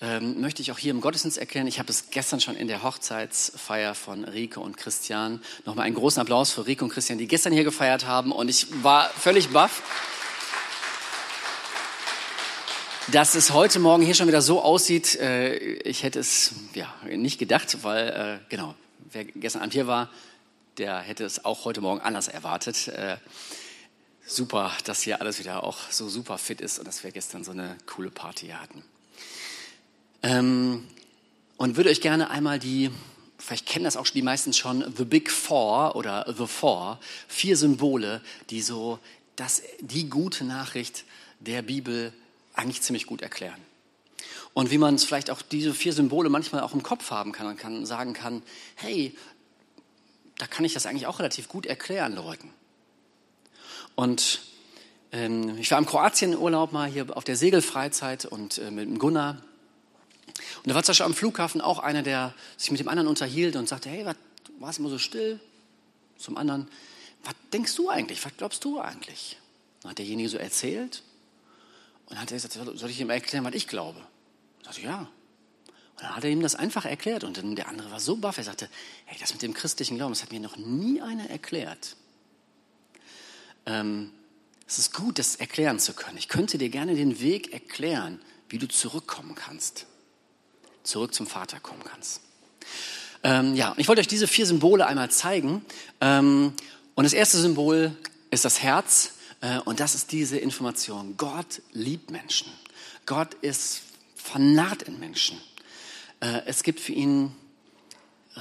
Ähm, 0.00 0.40
möchte 0.40 0.62
ich 0.62 0.72
auch 0.72 0.78
hier 0.78 0.90
im 0.90 1.00
Gottesdienst 1.00 1.38
erklären. 1.38 1.66
Ich 1.66 1.78
habe 1.78 1.90
es 1.90 2.10
gestern 2.10 2.40
schon 2.40 2.56
in 2.56 2.68
der 2.68 2.82
Hochzeitsfeier 2.82 3.94
von 3.94 4.24
Rike 4.24 4.60
und 4.60 4.76
Christian. 4.76 5.40
Nochmal 5.64 5.86
einen 5.86 5.94
großen 5.94 6.20
Applaus 6.20 6.52
für 6.52 6.66
Rike 6.66 6.84
und 6.84 6.90
Christian, 6.90 7.18
die 7.18 7.28
gestern 7.28 7.52
hier 7.52 7.64
gefeiert 7.64 8.06
haben. 8.06 8.32
Und 8.32 8.48
ich 8.48 8.66
war 8.82 9.08
völlig 9.10 9.50
baff, 9.50 9.82
dass 13.12 13.34
es 13.34 13.52
heute 13.52 13.78
Morgen 13.78 14.02
hier 14.02 14.14
schon 14.14 14.28
wieder 14.28 14.42
so 14.42 14.62
aussieht. 14.62 15.14
Äh, 15.16 15.56
ich 15.56 16.02
hätte 16.02 16.18
es 16.18 16.54
ja, 16.74 16.92
nicht 17.06 17.38
gedacht, 17.38 17.82
weil, 17.82 18.08
äh, 18.08 18.44
genau, 18.48 18.74
wer 19.12 19.24
gestern 19.24 19.62
Abend 19.62 19.74
hier 19.74 19.86
war, 19.86 20.10
der 20.78 20.98
hätte 20.98 21.24
es 21.24 21.44
auch 21.44 21.64
heute 21.64 21.80
Morgen 21.80 22.00
anders 22.00 22.28
erwartet. 22.28 22.88
Äh, 22.88 23.16
super, 24.26 24.72
dass 24.84 25.02
hier 25.02 25.20
alles 25.20 25.38
wieder 25.38 25.64
auch 25.64 25.90
so 25.90 26.08
super 26.08 26.38
fit 26.38 26.60
ist 26.60 26.78
und 26.78 26.86
dass 26.86 27.04
wir 27.04 27.10
gestern 27.12 27.44
so 27.44 27.52
eine 27.52 27.76
coole 27.86 28.10
Party 28.10 28.48
hatten. 28.48 28.82
Ähm, 30.22 30.88
und 31.56 31.76
würde 31.76 31.90
euch 31.90 32.00
gerne 32.00 32.30
einmal 32.30 32.58
die, 32.58 32.90
vielleicht 33.38 33.66
kennen 33.66 33.84
das 33.84 33.96
auch 33.96 34.06
die 34.06 34.22
meisten 34.22 34.52
schon, 34.52 34.92
The 34.96 35.04
Big 35.04 35.30
Four 35.30 35.96
oder 35.96 36.24
The 36.36 36.46
Four, 36.46 36.98
vier 37.28 37.56
Symbole, 37.56 38.22
die 38.50 38.62
so 38.62 38.98
das, 39.36 39.62
die 39.80 40.08
gute 40.08 40.44
Nachricht 40.44 41.04
der 41.40 41.62
Bibel 41.62 42.12
eigentlich 42.54 42.82
ziemlich 42.82 43.06
gut 43.06 43.22
erklären. 43.22 43.60
Und 44.54 44.70
wie 44.70 44.78
man 44.78 44.94
es 44.94 45.04
vielleicht 45.04 45.30
auch 45.30 45.42
diese 45.42 45.74
vier 45.74 45.92
Symbole 45.92 46.30
manchmal 46.30 46.62
auch 46.62 46.74
im 46.74 46.82
Kopf 46.82 47.10
haben 47.10 47.32
kann 47.32 47.46
und 47.48 47.56
kann, 47.56 47.84
sagen 47.86 48.14
kann, 48.14 48.42
hey, 48.76 49.16
da 50.38 50.46
kann 50.46 50.64
ich 50.64 50.72
das 50.72 50.86
eigentlich 50.86 51.06
auch 51.06 51.18
relativ 51.18 51.48
gut 51.48 51.66
erklären 51.66 52.14
Leuten. 52.14 52.50
Und 53.94 54.40
ähm, 55.12 55.56
ich 55.58 55.70
war 55.70 55.78
im 55.78 55.86
Kroatien-Urlaub 55.86 56.72
mal 56.72 56.88
hier 56.88 57.16
auf 57.16 57.24
der 57.24 57.36
Segelfreizeit 57.36 58.24
und 58.24 58.58
äh, 58.58 58.70
mit 58.70 58.86
dem 58.86 58.98
Gunnar. 58.98 59.42
Und 60.62 60.70
da 60.70 60.74
war 60.74 60.82
zum 60.82 60.92
Beispiel 60.92 61.06
am 61.06 61.14
Flughafen 61.14 61.60
auch 61.60 61.78
einer, 61.78 62.02
der 62.02 62.34
sich 62.56 62.70
mit 62.70 62.80
dem 62.80 62.88
anderen 62.88 63.08
unterhielt 63.08 63.56
und 63.56 63.68
sagte, 63.68 63.88
hey, 63.88 64.04
was 64.04 64.16
warst 64.58 64.78
immer 64.78 64.88
so 64.88 64.98
still? 64.98 65.40
Zum 66.18 66.36
anderen, 66.36 66.68
was 67.22 67.34
denkst 67.52 67.74
du 67.76 67.90
eigentlich? 67.90 68.24
Was 68.24 68.36
glaubst 68.36 68.64
du 68.64 68.80
eigentlich? 68.80 69.38
Dann 69.82 69.90
hat 69.90 69.98
derjenige 69.98 70.28
so 70.28 70.38
erzählt 70.38 71.02
und 72.06 72.20
hat 72.20 72.30
er 72.30 72.36
gesagt, 72.36 72.58
soll 72.78 72.90
ich 72.90 73.00
ihm 73.00 73.10
erklären, 73.10 73.44
was 73.44 73.54
ich 73.54 73.68
glaube? 73.68 74.00
Ich 74.60 74.66
sagte, 74.66 74.82
ja. 74.82 74.98
Und 75.96 76.02
dann 76.02 76.16
hat 76.16 76.24
er 76.24 76.30
ihm 76.30 76.42
das 76.42 76.54
einfach 76.54 76.84
erklärt. 76.84 77.22
Und 77.22 77.38
dann 77.38 77.54
der 77.54 77.68
andere 77.68 77.90
war 77.90 78.00
so 78.00 78.16
baff, 78.16 78.38
er 78.38 78.44
sagte, 78.44 78.68
hey, 79.04 79.16
das 79.20 79.32
mit 79.32 79.42
dem 79.42 79.54
christlichen 79.54 79.96
Glauben, 79.96 80.12
das 80.12 80.22
hat 80.22 80.32
mir 80.32 80.40
noch 80.40 80.56
nie 80.56 81.00
einer 81.00 81.30
erklärt. 81.30 81.96
Ähm, 83.66 84.10
es 84.66 84.78
ist 84.78 84.94
gut, 84.94 85.18
das 85.18 85.36
erklären 85.36 85.78
zu 85.78 85.92
können. 85.92 86.16
Ich 86.16 86.28
könnte 86.28 86.58
dir 86.58 86.68
gerne 86.68 86.94
den 86.94 87.20
Weg 87.20 87.52
erklären, 87.52 88.20
wie 88.48 88.58
du 88.58 88.66
zurückkommen 88.66 89.34
kannst. 89.34 89.86
Zurück 90.82 91.14
zum 91.14 91.26
Vater 91.26 91.60
kommen 91.60 91.82
kannst. 91.84 92.20
Ähm, 93.22 93.54
ja, 93.54 93.74
ich 93.76 93.88
wollte 93.88 94.00
euch 94.00 94.06
diese 94.06 94.26
vier 94.26 94.46
Symbole 94.46 94.86
einmal 94.86 95.10
zeigen. 95.10 95.64
Ähm, 96.00 96.52
und 96.94 97.04
das 97.04 97.12
erste 97.12 97.38
Symbol 97.38 97.96
ist 98.30 98.44
das 98.44 98.62
Herz. 98.62 99.12
Äh, 99.40 99.58
und 99.60 99.80
das 99.80 99.94
ist 99.94 100.12
diese 100.12 100.38
Information. 100.38 101.16
Gott 101.16 101.62
liebt 101.72 102.10
Menschen. 102.10 102.50
Gott 103.06 103.34
ist 103.34 103.82
vernarrt 104.14 104.82
in 104.82 104.98
Menschen. 104.98 105.38
Äh, 106.20 106.42
es 106.46 106.62
gibt 106.62 106.80
für 106.80 106.92
ihn 106.92 107.34
äh, 108.36 108.40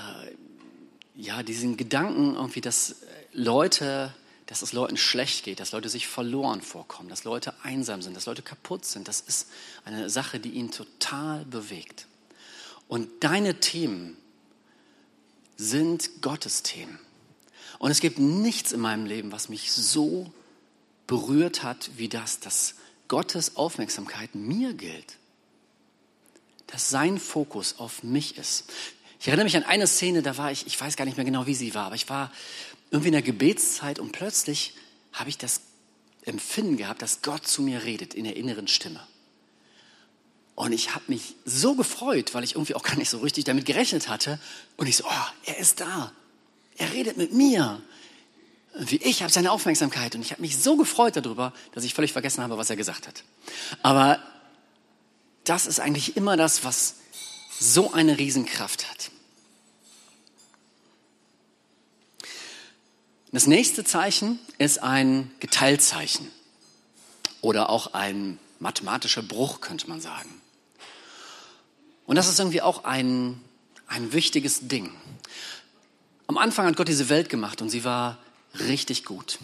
ja 1.15 1.44
diesen 1.44 1.77
Gedanken 1.77 2.36
irgendwie, 2.36 2.62
dass 2.62 2.98
Leute 3.34 4.13
dass 4.53 4.62
es 4.62 4.72
Leuten 4.72 4.98
schlecht 4.98 5.45
geht, 5.45 5.60
dass 5.60 5.72
Leute 5.72 5.89
sich 5.89 6.07
verloren 6.07 6.62
vorkommen, 6.62 7.10
dass 7.10 7.24
Leute 7.24 7.55
einsam 7.63 8.03
sind, 8.03 8.15
dass 8.15 8.27
Leute 8.27 8.43
kaputt 8.43 8.86
sind. 8.86 9.07
Das 9.07 9.19
ist 9.19 9.48
eine 9.83 10.12
Sache, 10.12 10.39
die 10.39 10.51
ihn 10.51 10.69
total 10.69 11.43
bewegt. 11.45 12.05
Und 12.88 13.10
deine 13.24 13.60
Themen 13.62 14.15
sind 15.57 16.22
Gottes 16.22 16.62
Themen. 16.62 17.00
Und 17.79 17.89
es 17.89 18.00
gibt 18.00 18.19
nichts 18.19 18.74
in 18.74 18.79
meinem 18.79 19.07
Leben, 19.07 19.31
was 19.31 19.50
mich 19.50 19.72
so 19.72 20.31
berührt 21.07 21.63
hat 21.63 21.89
wie 21.95 22.07
das, 22.07 22.39
dass 22.39 22.75
Gottes 23.07 23.55
Aufmerksamkeit 23.55 24.36
mir 24.36 24.75
gilt. 24.75 25.17
Dass 26.67 26.91
sein 26.91 27.17
Fokus 27.17 27.79
auf 27.79 28.03
mich 28.03 28.38
ist. 28.38 28.65
Ich 29.19 29.29
erinnere 29.29 29.45
mich 29.45 29.57
an 29.57 29.63
eine 29.63 29.88
Szene, 29.88 30.22
da 30.22 30.38
war 30.38 30.51
ich, 30.51 30.67
ich 30.67 30.79
weiß 30.79 30.95
gar 30.95 31.05
nicht 31.05 31.17
mehr 31.17 31.25
genau, 31.25 31.48
wie 31.48 31.55
sie 31.55 31.74
war, 31.74 31.86
aber 31.86 31.95
ich 31.95 32.07
war 32.07 32.29
irgendwie 32.94 33.08
in 33.08 33.14
der 33.14 33.24
Gebetszeit 33.24 33.98
und 33.98 34.12
plötzlich 34.12 34.76
habe 35.14 35.28
ich 35.28 35.40
das 35.40 35.62
Empfinden 36.26 36.78
gehabt, 36.78 37.02
dass 37.02 37.24
Gott 37.24 37.46
zu 37.46 37.64
mir 37.64 37.84
redet 37.84 38.14
in 38.14 38.24
der 38.24 38.36
inneren 38.38 38.68
Stimme. 38.68 39.02
Und 40.54 40.74
ich 40.74 40.94
habe 40.94 41.06
mich 41.08 41.36
so 41.44 41.74
gefreut, 41.74 42.36
weil 42.36 42.44
ich 42.44 42.54
irgendwie 42.54 42.76
auch 42.76 42.84
gar 42.84 42.96
nicht 42.96 43.10
so 43.10 43.18
richtig 43.18 43.46
damit 43.46 43.66
gerechnet 43.66 44.10
hatte. 44.10 44.40
Und 44.78 44.86
ich 44.86 44.98
so, 44.98 45.06
oh, 45.06 45.28
er 45.46 45.58
ist 45.58 45.80
da. 45.80 46.12
Er 46.78 46.94
redet 46.94 47.18
mit 47.18 47.34
mir. 47.34 47.82
Wie 48.78 48.98
ich 48.98 49.24
habe 49.24 49.34
seine 49.34 49.52
Aufmerksamkeit. 49.52 50.14
Und 50.14 50.22
ich 50.22 50.32
habe 50.32 50.44
mich 50.44 50.60
so 50.60 50.78
gefreut 50.78 51.16
darüber, 51.16 51.52
dass 51.72 51.84
ich 51.84 51.96
völlig 51.96 52.14
vergessen 52.14 52.44
habe, 52.44 52.60
was 52.60 52.70
er 52.70 52.76
gesagt 52.76 53.08
hat. 53.08 53.24
Aber 53.82 54.20
das 55.46 55.66
ist 55.66 55.80
eigentlich 55.80 56.16
immer 56.16 56.38
das, 56.38 56.64
was 56.64 56.98
so 57.60 57.92
eine 57.92 58.20
Riesenkraft 58.20 58.88
hat. 58.88 59.02
Das 63.34 63.48
nächste 63.48 63.84
Zeichen 63.84 64.38
ist 64.60 64.84
ein 64.84 65.32
Geteiltzeichen 65.40 66.28
oder 67.42 67.72
auch 67.72 67.96
ein 67.96 68.38
mathematischer 68.60 69.24
Bruch, 69.24 69.60
könnte 69.60 69.90
man 69.90 70.00
sagen. 70.00 70.30
Und 72.06 72.16
das 72.16 72.30
ist 72.30 72.38
irgendwie 72.38 72.62
auch 72.62 72.84
ein, 72.84 73.42
ein 73.88 74.13
wichtiges 74.13 74.68
Ding. 74.68 74.92
Am 76.28 76.38
Anfang 76.38 76.68
hat 76.68 76.78
Gott 76.78 76.88
diese 76.88 77.10
Welt 77.10 77.30
gemacht 77.30 77.63
und 77.63 77.70
sie 77.70 77.84
war 77.84 78.20
richtig 78.60 79.04
gut. 79.04 79.40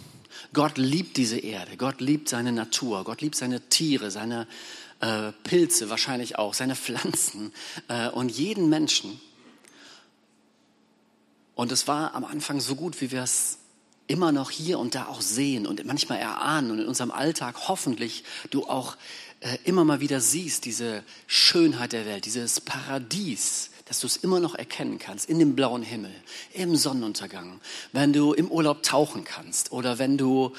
Gott 0.53 0.77
liebt 0.77 1.17
diese 1.17 1.39
Erde, 1.39 1.75
Gott 1.75 1.99
liebt 1.99 2.29
seine 2.29 2.51
Natur, 2.51 3.03
Gott 3.03 3.21
liebt 3.21 3.35
seine 3.35 3.59
Tiere, 3.69 4.11
seine 4.11 4.47
äh, 4.99 5.31
Pilze 5.43 5.89
wahrscheinlich 5.89 6.37
auch, 6.37 6.53
seine 6.53 6.75
Pflanzen 6.75 7.51
äh, 7.87 8.09
und 8.09 8.29
jeden 8.29 8.69
Menschen. 8.69 9.19
Und 11.55 11.71
es 11.71 11.87
war 11.87 12.13
am 12.13 12.23
Anfang 12.23 12.59
so 12.59 12.75
gut, 12.75 13.01
wie 13.01 13.11
wir 13.11 13.23
es 13.23 13.58
immer 14.09 14.31
noch 14.31 14.49
hier 14.49 14.79
und 14.79 14.95
da 14.95 15.05
auch 15.05 15.21
sehen 15.21 15.67
und 15.67 15.85
manchmal 15.85 16.17
erahnen 16.17 16.71
und 16.71 16.79
in 16.79 16.87
unserem 16.87 17.11
Alltag 17.11 17.67
hoffentlich 17.67 18.23
du 18.49 18.65
auch 18.65 18.97
äh, 19.39 19.57
immer 19.63 19.85
mal 19.85 19.99
wieder 20.01 20.19
siehst, 20.19 20.65
diese 20.65 21.03
Schönheit 21.27 21.93
der 21.93 22.05
Welt, 22.05 22.25
dieses 22.25 22.59
Paradies, 22.59 23.69
dass 23.85 23.99
du 23.99 24.07
es 24.07 24.17
immer 24.17 24.39
noch 24.39 24.55
erkennen 24.55 24.97
kannst 24.97 25.29
in 25.29 25.37
dem 25.37 25.55
blauen 25.55 25.83
Himmel, 25.83 26.11
im 26.53 26.75
Sonnenuntergang, 26.75 27.61
wenn 27.91 28.11
du 28.11 28.33
im 28.33 28.49
Urlaub 28.49 28.81
tauchen 28.81 29.23
kannst 29.23 29.71
oder 29.71 29.99
wenn 29.99 30.17
du 30.17 30.53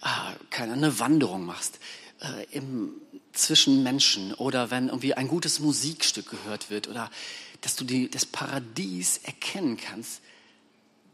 ah, 0.00 0.32
keine 0.50 0.72
eine 0.72 0.98
Wanderung 0.98 1.46
machst 1.46 1.78
äh, 2.20 2.56
im, 2.56 2.90
zwischen 3.32 3.84
Menschen 3.84 4.34
oder 4.34 4.72
wenn 4.72 4.88
irgendwie 4.88 5.14
ein 5.14 5.28
gutes 5.28 5.60
Musikstück 5.60 6.28
gehört 6.30 6.70
wird 6.70 6.88
oder 6.88 7.08
dass 7.60 7.76
du 7.76 7.84
die, 7.84 8.10
das 8.10 8.26
Paradies 8.26 9.20
erkennen 9.22 9.76
kannst, 9.76 10.22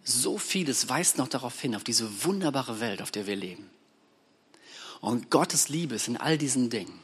so 0.05 0.39
vieles 0.39 0.89
weist 0.89 1.19
noch 1.19 1.29
darauf 1.29 1.61
hin, 1.61 1.77
auf 1.77 1.85
diese 1.85 2.25
wunderbare 2.25 2.81
Welt, 2.81 3.03
auf 3.03 3.11
der 3.11 3.27
wir 3.27 3.37
leben. 3.37 3.71
Und 5.01 5.31
Gottes 5.31 5.69
Liebe 5.69 5.95
ist 5.95 6.09
in 6.09 6.17
all 6.17 6.39
diesen 6.39 6.71
Dingen. 6.71 6.99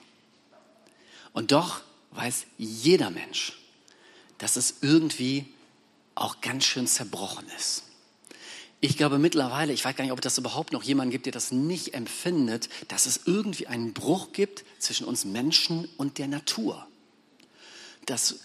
Und 1.33 1.53
doch 1.53 1.81
weiß 2.13 2.47
jeder 2.57 3.11
Mensch, 3.11 3.59
dass 4.39 4.57
es 4.57 4.77
irgendwie 4.81 5.47
auch 6.15 6.41
ganz 6.41 6.65
schön 6.65 6.87
zerbrochen 6.87 7.47
ist. 7.57 7.85
Ich 8.81 8.97
glaube 8.97 9.19
mittlerweile, 9.19 9.73
ich 9.73 9.85
weiß 9.85 9.97
gar 9.97 10.05
nicht, 10.05 10.13
ob 10.13 10.21
es 10.21 10.25
das 10.25 10.39
überhaupt 10.39 10.73
noch 10.73 10.85
jemanden 10.85 11.11
gibt, 11.11 11.27
der 11.27 11.33
das 11.33 11.51
nicht 11.51 11.95
empfindet, 11.95 12.69
dass 12.87 13.07
es 13.07 13.23
irgendwie 13.25 13.67
einen 13.67 13.93
Bruch 13.93 14.33
gibt 14.33 14.65
zwischen 14.79 15.07
uns 15.07 15.25
Menschen 15.25 15.89
und 15.97 16.19
der 16.19 16.29
Natur. 16.29 16.87
Dass 18.07 18.41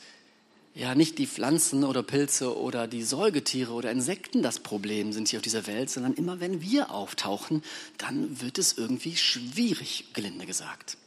ja 0.75 0.95
nicht 0.95 1.19
die 1.19 1.27
Pflanzen 1.27 1.83
oder 1.83 2.01
Pilze 2.01 2.57
oder 2.57 2.87
die 2.87 3.03
Säugetiere 3.03 3.73
oder 3.73 3.91
Insekten 3.91 4.41
das 4.41 4.59
Problem 4.59 5.13
sind 5.13 5.29
hier 5.29 5.39
auf 5.39 5.43
dieser 5.43 5.67
Welt, 5.67 5.89
sondern 5.89 6.13
immer 6.13 6.39
wenn 6.39 6.61
wir 6.61 6.91
auftauchen, 6.91 7.63
dann 7.97 8.41
wird 8.41 8.57
es 8.57 8.73
irgendwie 8.77 9.15
schwierig, 9.15 10.05
gelinde 10.13 10.45
gesagt. 10.45 10.97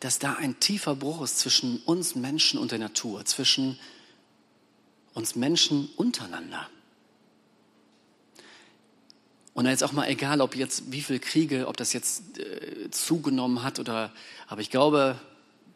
Dass 0.00 0.18
da 0.18 0.34
ein 0.34 0.60
tiefer 0.60 0.96
Bruch 0.96 1.22
ist 1.22 1.38
zwischen 1.38 1.78
uns 1.84 2.14
Menschen 2.14 2.58
und 2.58 2.72
der 2.72 2.78
Natur, 2.78 3.24
zwischen 3.24 3.78
uns 5.12 5.36
Menschen 5.36 5.90
untereinander. 5.96 6.68
Und 9.52 9.66
jetzt 9.66 9.84
auch 9.84 9.92
mal 9.92 10.08
egal, 10.08 10.40
ob 10.40 10.56
jetzt 10.56 10.90
wie 10.90 11.00
viele 11.00 11.20
Kriege, 11.20 11.68
ob 11.68 11.76
das 11.76 11.92
jetzt 11.92 12.38
äh, 12.38 12.90
zugenommen 12.90 13.62
hat 13.62 13.78
oder, 13.78 14.12
aber 14.48 14.60
ich 14.60 14.70
glaube, 14.70 15.16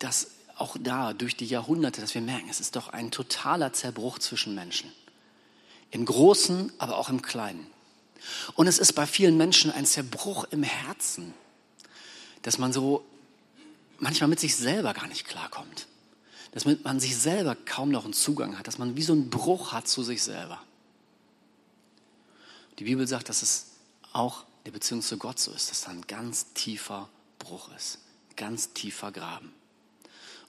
dass 0.01 0.33
auch 0.61 0.77
da 0.81 1.13
durch 1.13 1.37
die 1.37 1.47
Jahrhunderte, 1.47 2.01
dass 2.01 2.15
wir 2.15 2.21
merken, 2.21 2.49
es 2.51 2.61
ist 2.61 2.77
doch 2.77 2.89
ein 2.89 3.11
totaler 3.11 3.73
Zerbruch 3.73 4.19
zwischen 4.19 4.55
Menschen. 4.55 4.93
Im 5.91 6.05
Großen, 6.05 6.73
aber 6.79 6.99
auch 6.99 7.09
im 7.09 7.23
Kleinen. 7.23 7.67
Und 8.55 8.67
es 8.67 8.79
ist 8.79 8.93
bei 8.95 9.07
vielen 9.07 9.37
Menschen 9.37 9.71
ein 9.71 9.87
Zerbruch 9.87 10.45
im 10.51 10.63
Herzen, 10.63 11.33
dass 12.43 12.59
man 12.59 12.73
so 12.73 13.05
manchmal 13.99 14.29
mit 14.29 14.41
sich 14.41 14.57
selber 14.57 14.95
gar 14.95 15.07
nicht 15.07 15.27
klarkommt. 15.27 15.87
Dass 16.53 16.65
man 16.65 16.99
sich 16.99 17.17
selber 17.17 17.55
kaum 17.55 17.91
noch 17.91 18.05
einen 18.05 18.15
Zugang 18.15 18.59
hat, 18.59 18.67
dass 18.67 18.79
man 18.79 18.97
wie 18.97 19.03
so 19.03 19.13
einen 19.13 19.31
Bruch 19.31 19.73
hat 19.73 19.87
zu 19.87 20.03
sich 20.03 20.23
selber. 20.23 20.61
Die 22.79 22.85
Bibel 22.85 23.07
sagt, 23.07 23.29
dass 23.29 23.43
es 23.43 23.67
auch 24.13 24.43
in 24.59 24.65
der 24.67 24.73
Beziehung 24.73 25.03
zu 25.03 25.19
Gott 25.19 25.39
so 25.39 25.53
ist, 25.53 25.71
dass 25.71 25.83
da 25.83 25.91
ein 25.91 26.03
ganz 26.07 26.53
tiefer 26.55 27.09
Bruch 27.39 27.71
ist, 27.77 27.99
ganz 28.37 28.73
tiefer 28.73 29.13
Graben. 29.13 29.53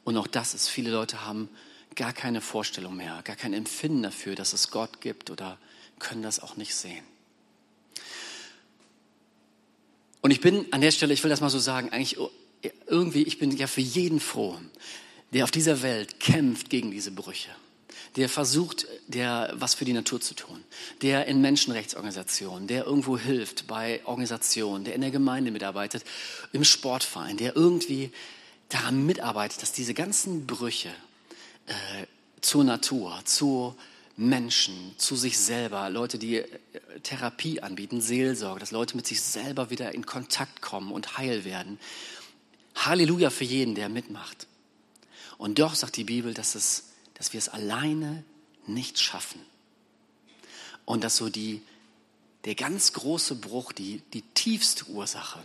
Und 0.10 0.18
auch 0.18 0.26
das 0.26 0.56
ist, 0.56 0.70
viele 0.70 0.90
Leute 0.90 1.24
haben 1.24 1.50
gar 1.94 2.14
keine 2.14 2.42
Vorstellung 2.42 2.96
mehr, 2.96 3.22
gar 3.26 3.36
kein 3.36 3.54
Empfinden 3.54 4.02
dafür, 4.02 4.34
dass 4.34 4.54
es 4.54 4.72
Gott 4.72 5.02
gibt 5.02 5.30
oder 5.30 5.60
können 6.00 6.24
das 6.24 6.40
auch 6.40 6.58
nicht 6.58 6.74
sehen. 6.74 7.04
Und 10.22 10.32
ich 10.32 10.42
bin 10.42 10.66
an 10.74 10.82
der 10.82 10.90
Stelle, 10.90 11.14
ich 11.14 11.24
will 11.24 11.30
das 11.30 11.42
mal 11.42 11.52
so 11.52 11.60
sagen, 11.60 11.92
eigentlich 11.92 12.18
irgendwie, 12.88 13.22
ich 13.22 13.38
bin 13.38 13.56
ja 13.56 13.68
für 13.68 13.82
jeden 13.82 14.20
froh, 14.20 14.58
der 15.32 15.44
auf 15.44 15.52
dieser 15.52 15.84
Welt 15.84 16.20
kämpft 16.20 16.72
gegen 16.72 16.90
diese 16.90 17.12
Brüche, 17.12 17.52
der 18.16 18.30
versucht, 18.30 18.88
der 19.06 19.54
was 19.54 19.76
für 19.76 19.86
die 19.86 19.94
Natur 19.94 20.20
zu 20.22 20.34
tun, 20.34 20.64
der 21.04 21.28
in 21.28 21.40
Menschenrechtsorganisationen, 21.40 22.66
der 22.66 22.86
irgendwo 22.86 23.16
hilft 23.16 23.68
bei 23.68 24.02
Organisationen, 24.06 24.86
der 24.86 24.96
in 24.96 25.02
der 25.02 25.12
Gemeinde 25.12 25.52
mitarbeitet, 25.52 26.04
im 26.52 26.64
Sportverein, 26.64 27.38
der 27.38 27.56
irgendwie 27.56 28.12
daran 28.70 29.06
mitarbeitet, 29.06 29.62
dass 29.62 29.72
diese 29.72 29.94
ganzen 29.94 30.48
Brüche 30.48 30.90
äh, 31.66 32.06
zur 32.42 32.64
Natur, 32.64 33.20
zu 33.26 33.76
Menschen, 34.16 34.96
zu 34.98 35.16
sich 35.16 35.40
selber, 35.40 35.90
Leute, 35.90 36.20
die 36.20 36.38
äh, 36.38 36.48
Therapie 37.04 37.62
anbieten, 37.62 38.02
Seelsorge, 38.02 38.60
dass 38.60 38.72
Leute 38.72 38.96
mit 38.96 39.08
sich 39.08 39.22
selber 39.22 39.70
wieder 39.70 39.94
in 39.94 40.06
Kontakt 40.06 40.62
kommen 40.62 40.92
und 40.92 41.18
heil 41.18 41.46
werden. 41.46 41.80
Halleluja 42.76 43.30
für 43.30 43.44
jeden, 43.44 43.76
der 43.76 43.90
mitmacht. 43.90 44.48
Und 45.38 45.60
doch 45.60 45.74
sagt 45.74 45.98
die 45.98 46.04
Bibel, 46.04 46.34
dass, 46.34 46.56
es, 46.56 46.90
dass 47.14 47.34
wir 47.34 47.38
es 47.38 47.50
alleine 47.50 48.24
nicht 48.68 49.00
schaffen. 49.00 49.42
Und 50.86 51.04
dass 51.04 51.16
so 51.16 51.30
die, 51.30 51.62
der 52.46 52.56
ganz 52.56 52.94
große 52.94 53.36
Bruch, 53.36 53.72
die, 53.72 54.02
die 54.14 54.22
tiefste 54.22 54.86
Ursache, 54.88 55.40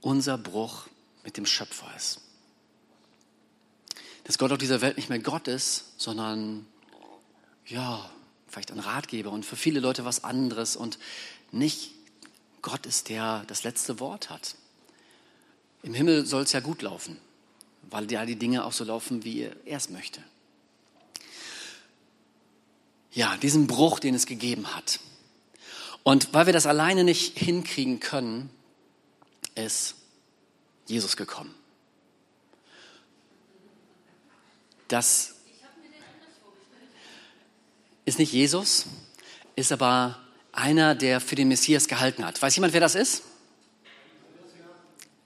unser 0.00 0.36
Bruch 0.36 0.86
mit 1.24 1.36
dem 1.36 1.46
Schöpfer 1.46 1.90
ist. 1.96 2.20
Dass 4.24 4.38
Gott 4.38 4.52
auf 4.52 4.58
dieser 4.58 4.80
Welt 4.80 4.96
nicht 4.96 5.08
mehr 5.08 5.18
Gott 5.18 5.48
ist, 5.48 5.92
sondern 5.96 6.66
ja, 7.66 8.10
vielleicht 8.48 8.70
ein 8.70 8.78
Ratgeber 8.78 9.30
und 9.30 9.44
für 9.44 9.56
viele 9.56 9.80
Leute 9.80 10.04
was 10.04 10.24
anderes 10.24 10.76
und 10.76 10.98
nicht 11.50 11.90
Gott 12.62 12.86
ist, 12.86 13.08
der 13.08 13.44
das 13.46 13.64
letzte 13.64 14.00
Wort 14.00 14.30
hat. 14.30 14.54
Im 15.82 15.92
Himmel 15.92 16.24
soll 16.24 16.42
es 16.42 16.52
ja 16.52 16.60
gut 16.60 16.82
laufen 16.82 17.18
weil 17.90 18.10
ja 18.10 18.24
die 18.26 18.36
Dinge 18.36 18.64
auch 18.64 18.72
so 18.72 18.84
laufen, 18.84 19.24
wie 19.24 19.42
er 19.42 19.54
es 19.64 19.90
möchte. 19.90 20.22
Ja, 23.12 23.36
diesen 23.36 23.66
Bruch, 23.66 24.00
den 24.00 24.14
es 24.14 24.26
gegeben 24.26 24.74
hat. 24.74 24.98
Und 26.02 26.34
weil 26.34 26.46
wir 26.46 26.52
das 26.52 26.66
alleine 26.66 27.04
nicht 27.04 27.38
hinkriegen 27.38 28.00
können, 28.00 28.50
ist 29.54 29.94
Jesus 30.86 31.16
gekommen. 31.16 31.54
Das 34.88 35.34
ist 38.04 38.18
nicht 38.18 38.32
Jesus, 38.32 38.86
ist 39.56 39.72
aber 39.72 40.20
einer, 40.52 40.94
der 40.94 41.20
für 41.20 41.36
den 41.36 41.48
Messias 41.48 41.88
gehalten 41.88 42.24
hat. 42.24 42.40
Weiß 42.40 42.54
jemand, 42.54 42.74
wer 42.74 42.80
das 42.80 42.94
ist? 42.94 43.22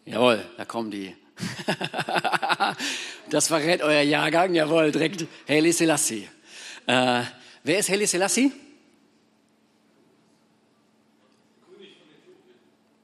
Jawohl, 0.05 0.45
da 0.57 0.65
kommen 0.65 0.91
die 0.91 1.15
das 3.31 3.49
verrät 3.49 3.83
euer 3.83 4.03
Jahrgang, 4.03 4.55
jawohl, 4.55 4.91
direkt 4.91 5.27
Haile 5.49 5.73
Selassie. 5.73 6.29
Äh, 6.87 7.23
wer 7.62 7.79
ist 7.79 7.88
Haile 7.88 8.07
Selassie? 8.07 8.53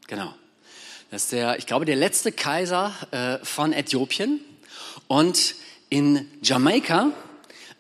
Genau. 0.06 0.34
Das 1.10 1.24
ist 1.24 1.32
der, 1.32 1.58
ich 1.58 1.66
glaube, 1.66 1.84
der 1.84 1.96
letzte 1.96 2.32
Kaiser 2.32 2.92
äh, 3.10 3.44
von 3.44 3.72
Äthiopien. 3.72 4.40
Und 5.06 5.54
in 5.88 6.28
Jamaika 6.42 7.12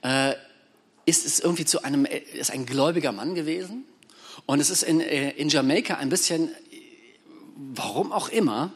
äh, 0.02 0.34
ist 1.06 1.26
es 1.26 1.40
irgendwie 1.40 1.64
zu 1.64 1.82
einem, 1.82 2.04
ist 2.06 2.50
ein 2.50 2.66
gläubiger 2.66 3.12
Mann 3.12 3.34
gewesen. 3.34 3.84
Und 4.46 4.60
es 4.60 4.70
ist 4.70 4.82
in, 4.82 5.00
äh, 5.00 5.30
in 5.30 5.48
Jamaika 5.48 5.96
ein 5.96 6.08
bisschen, 6.08 6.50
warum 7.56 8.12
auch 8.12 8.28
immer, 8.28 8.72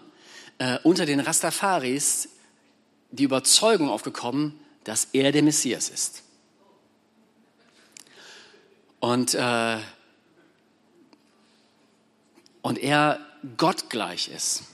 äh, 0.59 0.79
unter 0.83 1.07
den 1.07 1.21
Rastafaris 1.21 2.31
die 3.11 3.25
Überzeugung 3.25 3.91
aufgekommen, 3.91 4.59
dass 4.85 5.09
er 5.13 5.33
der 5.33 5.43
Messias 5.43 5.89
ist. 5.89 6.23
Und, 9.01 9.35
äh, 9.35 9.79
und 12.63 12.79
er 12.79 13.21
gottgleich 13.57 14.29
ist. 14.29 14.65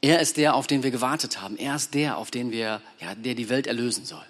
Er 0.00 0.20
ist 0.20 0.36
der, 0.36 0.54
auf 0.54 0.66
den 0.66 0.82
wir 0.82 0.90
gewartet 0.90 1.40
haben. 1.40 1.56
Er 1.56 1.76
ist 1.76 1.94
der, 1.94 2.18
auf 2.18 2.30
den 2.30 2.52
wir, 2.52 2.80
ja, 3.00 3.14
der 3.14 3.34
die 3.34 3.48
Welt 3.48 3.66
erlösen 3.66 4.04
soll. 4.04 4.24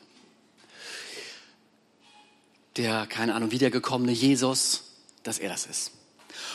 Der, 2.77 3.07
keine 3.07 3.35
Ahnung, 3.35 3.51
wiedergekommene 3.51 4.13
Jesus, 4.13 4.85
dass 5.23 5.39
er 5.39 5.51
das 5.51 5.67
ist. 5.67 5.93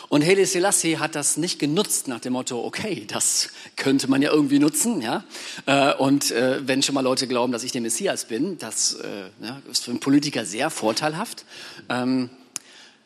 Und 0.09 0.25
Haile 0.25 0.45
Selassie 0.45 0.97
hat 0.97 1.15
das 1.15 1.37
nicht 1.37 1.57
genutzt 1.57 2.07
nach 2.07 2.19
dem 2.19 2.33
Motto, 2.33 2.63
okay, 2.63 3.05
das 3.07 3.49
könnte 3.75 4.09
man 4.09 4.21
ja 4.21 4.31
irgendwie 4.31 4.59
nutzen, 4.59 5.01
ja. 5.01 5.23
Äh, 5.65 5.93
und 5.95 6.31
äh, 6.31 6.65
wenn 6.67 6.83
schon 6.83 6.95
mal 6.95 7.01
Leute 7.01 7.27
glauben, 7.27 7.51
dass 7.51 7.63
ich 7.63 7.71
der 7.71 7.81
Messias 7.81 8.25
bin, 8.25 8.57
das 8.57 8.93
äh, 8.95 9.29
ist 9.71 9.85
für 9.85 9.91
einen 9.91 9.99
Politiker 9.99 10.45
sehr 10.45 10.69
vorteilhaft. 10.69 11.45
Ähm, 11.89 12.29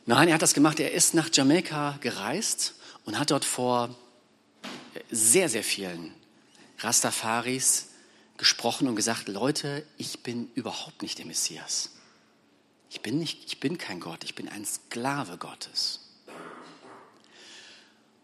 nein, 0.05 0.27
er 0.27 0.33
hat 0.33 0.41
das 0.41 0.53
gemacht. 0.53 0.79
Er 0.79 0.91
ist 0.91 1.13
nach 1.13 1.29
Jamaika 1.31 1.97
gereist 2.01 2.73
und 3.05 3.17
hat 3.17 3.31
dort 3.31 3.45
vor 3.45 3.95
sehr, 5.11 5.49
sehr 5.49 5.63
vielen 5.63 6.13
Rastafaris 6.79 7.87
gesprochen 8.37 8.87
und 8.87 8.95
gesagt, 8.95 9.27
Leute, 9.27 9.85
ich 9.97 10.21
bin 10.23 10.51
überhaupt 10.55 11.01
nicht 11.01 11.19
der 11.19 11.25
Messias. 11.25 11.91
Ich 12.89 13.01
bin, 13.01 13.17
nicht, 13.17 13.45
ich 13.45 13.59
bin 13.59 13.77
kein 13.77 13.99
Gott, 13.99 14.23
ich 14.23 14.35
bin 14.35 14.49
ein 14.49 14.65
Sklave 14.65 15.37
Gottes. 15.37 16.01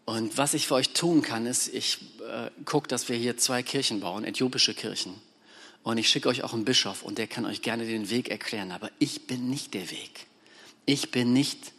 Und 0.04 0.36
was 0.36 0.54
ich 0.54 0.66
für 0.66 0.74
euch 0.74 0.90
tun 0.90 1.22
kann, 1.22 1.46
ist, 1.46 1.68
ich 1.68 1.98
äh, 2.20 2.50
gucke, 2.64 2.88
dass 2.88 3.08
wir 3.08 3.16
hier 3.16 3.36
zwei 3.36 3.62
Kirchen 3.62 4.00
bauen, 4.00 4.24
äthiopische 4.24 4.74
Kirchen. 4.74 5.14
Und 5.82 5.98
ich 5.98 6.08
schicke 6.08 6.28
euch 6.28 6.42
auch 6.42 6.52
einen 6.52 6.64
Bischof 6.64 7.02
und 7.02 7.18
der 7.18 7.26
kann 7.26 7.44
euch 7.46 7.62
gerne 7.62 7.86
den 7.86 8.10
Weg 8.10 8.28
erklären. 8.28 8.72
Aber 8.72 8.90
ich 8.98 9.26
bin 9.26 9.48
nicht 9.48 9.74
der 9.74 9.90
Weg. 9.90 10.26
Ich 10.86 11.10
bin 11.10 11.32
nicht 11.32 11.72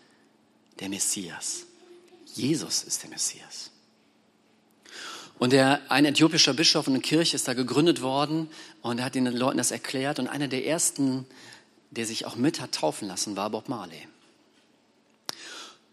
der 0.80 0.90
Messias. 0.90 1.66
Jesus 2.34 2.84
ist 2.84 3.04
der 3.04 3.10
Messias. 3.10 3.72
Und 5.40 5.52
der, 5.52 5.82
ein 5.90 6.06
äthiopischer 6.06 6.54
Bischof 6.54 6.88
und 6.88 6.94
eine 6.94 7.02
Kirche 7.02 7.36
ist 7.36 7.48
da 7.48 7.54
gegründet 7.54 8.02
worden 8.02 8.50
und 8.82 9.00
er 9.00 9.06
hat 9.06 9.16
den 9.16 9.26
Leuten 9.26 9.58
das 9.58 9.72
erklärt. 9.72 10.20
Und 10.20 10.28
einer 10.28 10.48
der 10.48 10.66
ersten, 10.66 11.26
der 11.92 12.06
sich 12.06 12.26
auch 12.26 12.36
mit 12.36 12.62
hat 12.62 12.74
taufen 12.74 13.08
lassen, 13.08 13.36
war 13.36 13.50
Bob 13.50 13.68
Marley. 13.68 14.08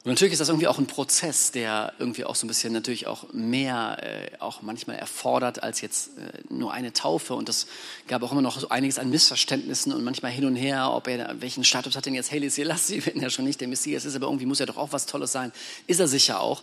Und 0.02 0.12
natürlich 0.12 0.32
ist 0.32 0.38
das 0.38 0.48
irgendwie 0.48 0.66
auch 0.66 0.78
ein 0.78 0.86
Prozess, 0.86 1.52
der 1.52 1.92
irgendwie 1.98 2.24
auch 2.24 2.34
so 2.34 2.46
ein 2.46 2.48
bisschen 2.48 2.72
natürlich 2.72 3.06
auch 3.06 3.34
mehr 3.34 3.98
äh, 4.00 4.30
auch 4.38 4.62
manchmal 4.62 4.96
erfordert 4.96 5.62
als 5.62 5.82
jetzt 5.82 6.16
äh, 6.16 6.40
nur 6.48 6.72
eine 6.72 6.94
Taufe. 6.94 7.34
Und 7.34 7.50
das 7.50 7.66
gab 8.08 8.22
auch 8.22 8.32
immer 8.32 8.40
noch 8.40 8.58
so 8.58 8.70
einiges 8.70 8.98
an 8.98 9.10
Missverständnissen 9.10 9.92
und 9.92 10.02
manchmal 10.02 10.32
hin 10.32 10.46
und 10.46 10.56
her, 10.56 10.90
ob 10.90 11.06
er, 11.06 11.42
welchen 11.42 11.64
Status 11.64 11.96
hat 11.96 12.06
denn 12.06 12.14
jetzt 12.14 12.32
Haile 12.32 12.48
Selassie, 12.48 13.04
wenn 13.14 13.22
er 13.22 13.28
schon 13.28 13.44
nicht 13.44 13.60
der 13.60 13.68
Messias 13.68 14.06
ist, 14.06 14.16
aber 14.16 14.26
irgendwie 14.28 14.46
muss 14.46 14.58
er 14.58 14.64
doch 14.64 14.78
auch 14.78 14.92
was 14.92 15.04
Tolles 15.04 15.32
sein. 15.32 15.52
Ist 15.86 16.00
er 16.00 16.08
sicher 16.08 16.40
auch. 16.40 16.62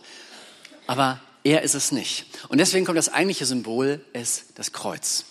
Aber 0.88 1.20
er 1.44 1.62
ist 1.62 1.76
es 1.76 1.92
nicht. 1.92 2.26
Und 2.48 2.58
deswegen 2.58 2.84
kommt 2.84 2.98
das 2.98 3.08
eigentliche 3.08 3.46
Symbol, 3.46 4.04
ist 4.14 4.46
das 4.56 4.72
Kreuz. 4.72 5.26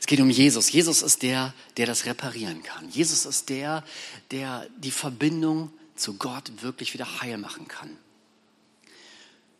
Es 0.00 0.06
geht 0.06 0.20
um 0.20 0.28
Jesus. 0.28 0.70
Jesus 0.70 1.00
ist 1.00 1.22
der, 1.22 1.54
der 1.78 1.86
das 1.86 2.04
reparieren 2.04 2.62
kann. 2.62 2.90
Jesus 2.90 3.24
ist 3.24 3.48
der, 3.48 3.84
der 4.30 4.66
die 4.76 4.90
Verbindung 4.90 5.72
zu 6.02 6.14
Gott 6.14 6.50
wirklich 6.62 6.92
wieder 6.92 7.20
heil 7.20 7.38
machen 7.38 7.68
kann. 7.68 7.96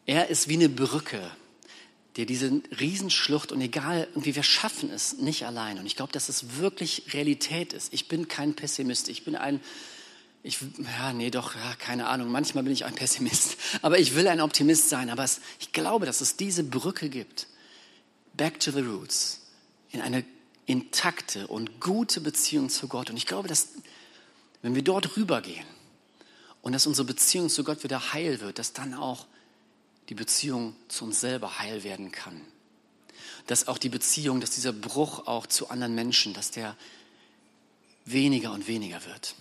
Er 0.05 0.29
ist 0.29 0.49
wie 0.49 0.55
eine 0.55 0.69
Brücke, 0.69 1.31
der 2.17 2.27
diese 2.27 2.61
Riesenschlucht 2.79 3.53
und 3.53 3.61
egal, 3.61 4.09
irgendwie 4.11 4.35
wir 4.35 4.43
schaffen 4.43 4.91
es 4.91 5.15
nicht 5.15 5.47
allein. 5.47 5.79
Und 5.79 5.87
ich 5.87 5.97
glaube, 5.97 6.13
dass 6.13 6.29
es 6.29 6.59
wirklich 6.59 7.15
Realität 7.15 7.73
ist. 7.73 7.95
Ich 7.95 8.09
bin 8.09 8.29
kein 8.29 8.55
Pessimist. 8.55 9.09
Ich 9.09 9.25
bin 9.25 9.37
ein, 9.37 9.61
ich, 10.43 10.59
ja, 10.99 11.13
nee, 11.13 11.31
doch, 11.31 11.55
ja, 11.55 11.75
keine 11.79 12.09
Ahnung. 12.09 12.29
Manchmal 12.31 12.65
bin 12.65 12.73
ich 12.73 12.85
ein 12.85 12.95
Pessimist. 12.95 13.57
Aber 13.81 13.99
ich 13.99 14.15
will 14.15 14.29
ein 14.29 14.41
Optimist 14.41 14.91
sein. 14.91 15.09
Aber 15.09 15.25
es, 15.25 15.41
ich 15.61 15.73
glaube, 15.73 16.05
dass 16.05 16.21
es 16.21 16.37
diese 16.37 16.65
Brücke 16.65 17.09
gibt. 17.09 17.47
Back 18.35 18.61
to 18.61 18.73
the 18.73 18.81
roots. 18.81 19.41
In 19.91 20.03
eine 20.03 20.25
intakte 20.67 21.47
und 21.47 21.81
gute 21.81 22.21
Beziehung 22.21 22.69
zu 22.69 22.89
Gott. 22.89 23.09
Und 23.09 23.17
ich 23.17 23.27
glaube, 23.27 23.49
dass, 23.49 23.69
wenn 24.61 24.75
wir 24.75 24.83
dort 24.83 25.17
rübergehen, 25.17 25.67
und 26.63 26.73
dass 26.73 26.87
unsere 26.87 27.07
Beziehung 27.07 27.49
zu 27.49 27.65
Gott 27.65 27.85
wieder 27.85 28.13
heil 28.13 28.41
wird, 28.41 28.59
dass 28.59 28.73
dann 28.73 28.95
auch 28.95 29.27
die 30.09 30.15
Beziehung 30.15 30.75
zu 30.89 31.05
uns 31.05 31.21
selber 31.21 31.59
heil 31.59 31.85
werden 31.85 32.11
kann. 32.11 32.41
dass 33.47 33.67
auch 33.67 33.79
die 33.79 33.89
Beziehung, 33.89 34.41
dass 34.41 34.51
dieser 34.51 34.73
Bruch 34.73 35.27
auch 35.27 35.47
zu 35.47 35.69
anderen 35.69 35.95
Menschen, 35.95 36.33
dass 36.33 36.51
der 36.51 36.77
weniger 38.05 38.53
und 38.53 38.69
weniger 38.69 39.05
wird. 39.05 39.35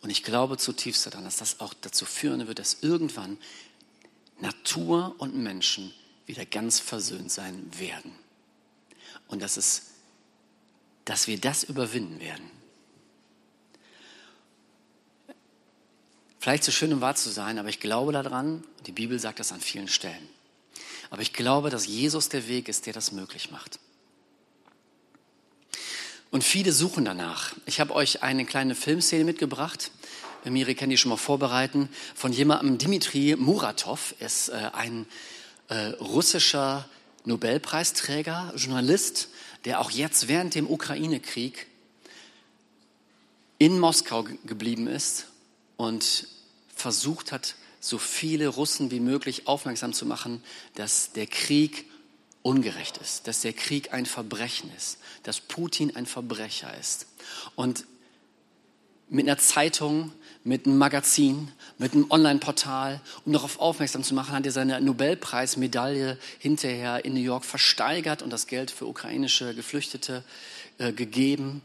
Und 0.00 0.10
ich 0.10 0.22
glaube 0.22 0.56
zutiefst 0.56 1.06
daran, 1.06 1.24
dass 1.24 1.36
das 1.36 1.60
auch 1.60 1.74
dazu 1.74 2.06
führen 2.06 2.46
wird, 2.48 2.58
dass 2.58 2.78
irgendwann 2.82 3.38
Natur 4.40 5.14
und 5.18 5.36
Menschen 5.36 5.92
wieder 6.26 6.46
ganz 6.46 6.80
versöhnt 6.80 7.30
sein 7.30 7.70
werden. 7.78 8.12
Und 9.28 9.42
dass, 9.42 9.56
es, 9.56 9.90
dass 11.04 11.26
wir 11.26 11.38
das 11.38 11.64
überwinden 11.64 12.20
werden. 12.20 12.50
Vielleicht 16.40 16.64
so 16.64 16.72
schön, 16.72 16.90
um 16.94 17.02
wahr 17.02 17.14
zu 17.16 17.28
sein, 17.28 17.58
aber 17.58 17.68
ich 17.68 17.80
glaube 17.80 18.12
daran, 18.12 18.64
die 18.86 18.92
Bibel 18.92 19.18
sagt 19.18 19.40
das 19.40 19.52
an 19.52 19.60
vielen 19.60 19.88
Stellen. 19.88 20.26
Aber 21.10 21.20
ich 21.20 21.34
glaube, 21.34 21.68
dass 21.68 21.86
Jesus 21.86 22.30
der 22.30 22.48
Weg 22.48 22.68
ist, 22.68 22.86
der 22.86 22.94
das 22.94 23.12
möglich 23.12 23.50
macht. 23.50 23.78
Und 26.30 26.42
viele 26.42 26.72
suchen 26.72 27.04
danach. 27.04 27.52
Ich 27.66 27.78
habe 27.78 27.94
euch 27.94 28.22
eine 28.22 28.46
kleine 28.46 28.74
Filmszene 28.74 29.24
mitgebracht. 29.24 29.90
Miri 30.44 30.74
kann 30.74 30.88
die 30.88 30.96
schon 30.96 31.10
mal 31.10 31.16
vorbereiten. 31.16 31.90
Von 32.14 32.32
jemandem, 32.32 32.78
Dimitri 32.78 33.36
Muratov, 33.36 34.14
ist 34.20 34.48
äh, 34.48 34.70
ein 34.72 35.06
äh, 35.68 35.88
russischer 36.00 36.88
Nobelpreisträger, 37.26 38.54
Journalist, 38.56 39.28
der 39.66 39.80
auch 39.80 39.90
jetzt 39.90 40.26
während 40.26 40.54
dem 40.54 40.70
Ukraine-Krieg 40.70 41.66
in 43.58 43.78
Moskau 43.78 44.24
geblieben 44.46 44.86
ist 44.86 45.26
und 45.80 46.26
versucht 46.74 47.32
hat, 47.32 47.54
so 47.80 47.96
viele 47.96 48.48
Russen 48.48 48.90
wie 48.90 49.00
möglich 49.00 49.46
aufmerksam 49.46 49.94
zu 49.94 50.04
machen, 50.04 50.44
dass 50.74 51.12
der 51.12 51.26
Krieg 51.26 51.86
ungerecht 52.42 52.98
ist, 52.98 53.26
dass 53.26 53.40
der 53.40 53.54
Krieg 53.54 53.94
ein 53.94 54.04
Verbrechen 54.04 54.70
ist, 54.76 54.98
dass 55.22 55.40
Putin 55.40 55.96
ein 55.96 56.04
Verbrecher 56.04 56.70
ist. 56.78 57.06
Und 57.56 57.86
mit 59.08 59.26
einer 59.26 59.38
Zeitung, 59.38 60.12
mit 60.44 60.66
einem 60.66 60.76
Magazin, 60.76 61.50
mit 61.78 61.94
einem 61.94 62.10
Online-Portal, 62.10 63.00
um 63.24 63.32
darauf 63.32 63.58
aufmerksam 63.58 64.04
zu 64.04 64.12
machen, 64.12 64.34
hat 64.34 64.44
er 64.44 64.52
seine 64.52 64.82
Nobelpreismedaille 64.82 66.18
hinterher 66.38 67.06
in 67.06 67.14
New 67.14 67.20
York 67.20 67.46
versteigert 67.46 68.20
und 68.20 68.28
das 68.28 68.46
Geld 68.46 68.70
für 68.70 68.84
ukrainische 68.84 69.54
Geflüchtete 69.54 70.24
äh, 70.76 70.92
gegeben 70.92 71.62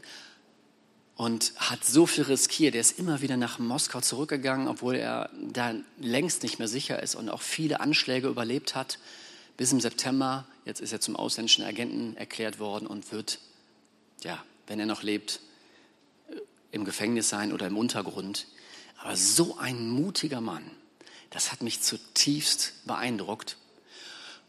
und 1.16 1.52
hat 1.56 1.84
so 1.84 2.06
viel 2.06 2.24
riskiert. 2.24 2.74
Er 2.74 2.82
ist 2.82 2.98
immer 2.98 3.22
wieder 3.22 3.36
nach 3.36 3.58
Moskau 3.58 4.00
zurückgegangen, 4.00 4.68
obwohl 4.68 4.96
er 4.96 5.30
da 5.52 5.74
längst 5.98 6.42
nicht 6.42 6.58
mehr 6.58 6.68
sicher 6.68 7.02
ist 7.02 7.14
und 7.14 7.30
auch 7.30 7.40
viele 7.40 7.80
Anschläge 7.80 8.28
überlebt 8.28 8.74
hat. 8.74 8.98
Bis 9.56 9.72
im 9.72 9.80
September, 9.80 10.46
jetzt 10.66 10.80
ist 10.80 10.92
er 10.92 11.00
zum 11.00 11.16
ausländischen 11.16 11.64
Agenten 11.64 12.16
erklärt 12.18 12.58
worden 12.58 12.86
und 12.86 13.10
wird, 13.12 13.38
ja, 14.22 14.44
wenn 14.66 14.78
er 14.78 14.86
noch 14.86 15.02
lebt, 15.02 15.40
im 16.70 16.84
Gefängnis 16.84 17.30
sein 17.30 17.52
oder 17.52 17.66
im 17.66 17.78
Untergrund. 17.78 18.46
Aber 18.98 19.16
so 19.16 19.56
ein 19.56 19.88
mutiger 19.88 20.42
Mann, 20.42 20.70
das 21.30 21.50
hat 21.50 21.62
mich 21.62 21.80
zutiefst 21.80 22.74
beeindruckt. 22.84 23.56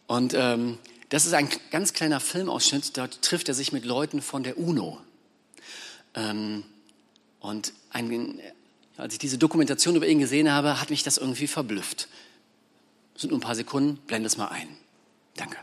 Und 0.08 0.34
ähm, 0.34 0.78
das 1.08 1.26
ist 1.26 1.34
ein 1.34 1.50
ganz 1.72 1.94
kleiner 1.94 2.20
Filmausschnitt, 2.20 2.98
dort 2.98 3.22
trifft 3.22 3.48
er 3.48 3.54
sich 3.54 3.72
mit 3.72 3.86
Leuten 3.86 4.22
von 4.22 4.44
der 4.44 4.58
UNO. 4.58 5.00
Ähm, 6.18 6.64
und 7.40 7.72
ein, 7.92 8.42
als 8.98 9.14
ich 9.14 9.20
diese 9.20 9.38
Dokumentation 9.38 9.96
über 9.96 10.08
ihn 10.08 10.20
gesehen 10.20 10.52
habe, 10.52 10.82
hat 10.82 10.90
mich 10.90 11.04
das 11.04 11.18
irgendwie 11.18 11.48
verblüfft. 11.48 12.10
Das 13.14 13.22
sind 13.22 13.30
nur 13.30 13.40
ein 13.40 13.42
paar 13.42 13.56
Sekunden, 13.56 13.98
blende 14.08 14.28
es 14.28 14.38
mal 14.38 14.48
ein. 14.48 14.68
Danke. 15.36 15.58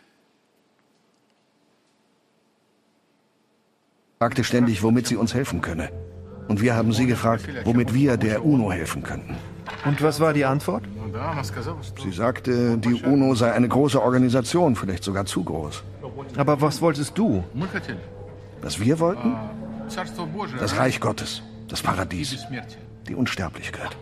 fragte 4.25 4.43
ständig, 4.43 4.83
womit 4.83 5.07
sie 5.07 5.17
uns 5.17 5.35
helfen 5.35 5.61
könne. 5.61 5.91
Und 6.49 6.63
wir 6.63 6.75
haben 6.75 6.95
sie 6.95 7.05
gefragt, 7.05 7.47
womit 7.65 7.93
wir 7.93 8.17
der 8.17 8.43
UNO 8.43 8.73
helfen 8.73 9.03
könnten. 9.03 9.37
Und 9.85 10.01
was 10.03 10.19
war 10.19 10.33
die 10.33 10.47
Antwort? 10.47 10.85
Sie 12.03 12.11
sagte, 12.11 12.79
die 12.79 13.03
UNO 13.03 13.35
sei 13.35 13.53
eine 13.53 13.69
große 13.69 14.01
Organisation, 14.01 14.77
vielleicht 14.77 15.05
sogar 15.05 15.27
zu 15.27 15.45
groß. 15.45 15.83
Aber 16.39 16.59
was 16.63 16.81
wolltest 16.81 17.19
du? 17.19 17.45
Was 18.63 18.81
wir 18.81 18.99
wollten? 18.99 19.37
Das 20.59 20.77
Reich 20.77 21.01
Gottes, 21.01 21.43
das 21.69 21.83
Paradies, 21.83 22.47
die 23.09 23.15
Unsterblichkeit. 23.15 23.97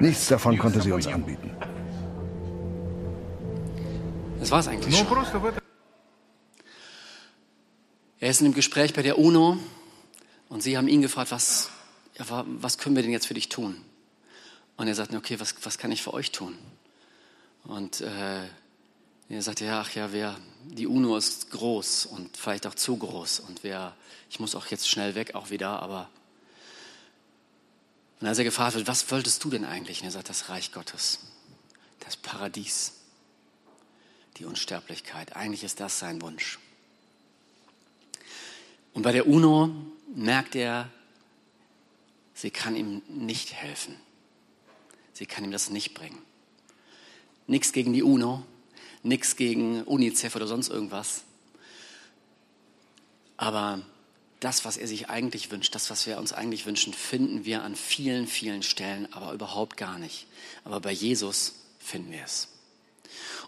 Nichts 0.00 0.28
davon 0.28 0.58
konnte 0.58 0.80
sie 0.80 0.92
uns 0.92 1.06
anbieten. 1.06 1.50
Das 4.40 4.50
war 4.50 4.60
es 4.60 4.68
eigentlich 4.68 4.96
schon. 4.96 5.06
Er 8.18 8.30
ist 8.30 8.40
in 8.40 8.46
einem 8.46 8.54
Gespräch 8.54 8.94
bei 8.94 9.02
der 9.02 9.18
UNO 9.18 9.58
und 10.48 10.62
sie 10.62 10.76
haben 10.76 10.88
ihn 10.88 11.02
gefragt, 11.02 11.30
was, 11.30 11.70
ja, 12.18 12.44
was 12.46 12.78
können 12.78 12.96
wir 12.96 13.02
denn 13.02 13.12
jetzt 13.12 13.26
für 13.26 13.34
dich 13.34 13.48
tun? 13.48 13.76
Und 14.76 14.88
er 14.88 14.94
sagt, 14.94 15.14
okay, 15.14 15.40
was, 15.40 15.54
was 15.64 15.78
kann 15.78 15.92
ich 15.92 16.02
für 16.02 16.14
euch 16.14 16.32
tun? 16.32 16.56
Und 17.64 18.00
äh, 18.00 18.42
er 19.28 19.42
sagte, 19.42 19.64
ja, 19.64 19.80
ach 19.80 19.94
ja, 19.94 20.12
wer, 20.12 20.36
die 20.64 20.86
UNO 20.86 21.16
ist 21.16 21.50
groß 21.50 22.06
und 22.06 22.36
vielleicht 22.36 22.66
auch 22.66 22.74
zu 22.74 22.96
groß 22.96 23.40
und 23.40 23.64
wer, 23.64 23.94
ich 24.30 24.40
muss 24.40 24.54
auch 24.54 24.66
jetzt 24.66 24.88
schnell 24.88 25.14
weg, 25.14 25.34
auch 25.34 25.50
wieder, 25.50 25.82
aber 25.82 26.08
und 28.20 28.26
als 28.26 28.38
er 28.38 28.44
gefragt 28.44 28.74
wird, 28.74 28.86
was 28.86 29.10
wolltest 29.10 29.44
du 29.44 29.50
denn 29.50 29.64
eigentlich? 29.64 30.00
Und 30.00 30.06
er 30.06 30.12
sagt, 30.12 30.28
das 30.28 30.48
Reich 30.48 30.72
Gottes, 30.72 31.20
das 32.00 32.16
Paradies, 32.16 32.92
die 34.38 34.44
Unsterblichkeit. 34.44 35.36
Eigentlich 35.36 35.64
ist 35.64 35.80
das 35.80 35.98
sein 35.98 36.22
Wunsch. 36.22 36.58
Und 38.94 39.02
bei 39.02 39.12
der 39.12 39.26
UNO 39.26 39.70
merkt 40.14 40.54
er, 40.54 40.88
sie 42.34 42.50
kann 42.50 42.76
ihm 42.76 43.02
nicht 43.08 43.52
helfen. 43.52 43.96
Sie 45.12 45.26
kann 45.26 45.44
ihm 45.44 45.50
das 45.50 45.70
nicht 45.70 45.94
bringen. 45.94 46.18
Nichts 47.46 47.72
gegen 47.72 47.92
die 47.92 48.02
UNO, 48.02 48.44
nichts 49.06 49.36
gegen 49.36 49.82
UNICEF 49.82 50.36
oder 50.36 50.46
sonst 50.46 50.68
irgendwas. 50.68 51.22
Aber 53.36 53.82
das, 54.40 54.64
was 54.64 54.76
er 54.76 54.86
sich 54.86 55.08
eigentlich 55.08 55.50
wünscht, 55.50 55.74
das, 55.74 55.90
was 55.90 56.06
wir 56.06 56.18
uns 56.18 56.32
eigentlich 56.32 56.66
wünschen, 56.66 56.92
finden 56.92 57.44
wir 57.44 57.62
an 57.62 57.74
vielen, 57.74 58.26
vielen 58.26 58.62
Stellen, 58.62 59.12
aber 59.12 59.32
überhaupt 59.32 59.76
gar 59.76 59.98
nicht. 59.98 60.26
Aber 60.64 60.80
bei 60.80 60.92
Jesus 60.92 61.54
finden 61.78 62.12
wir 62.12 62.22
es. 62.24 62.48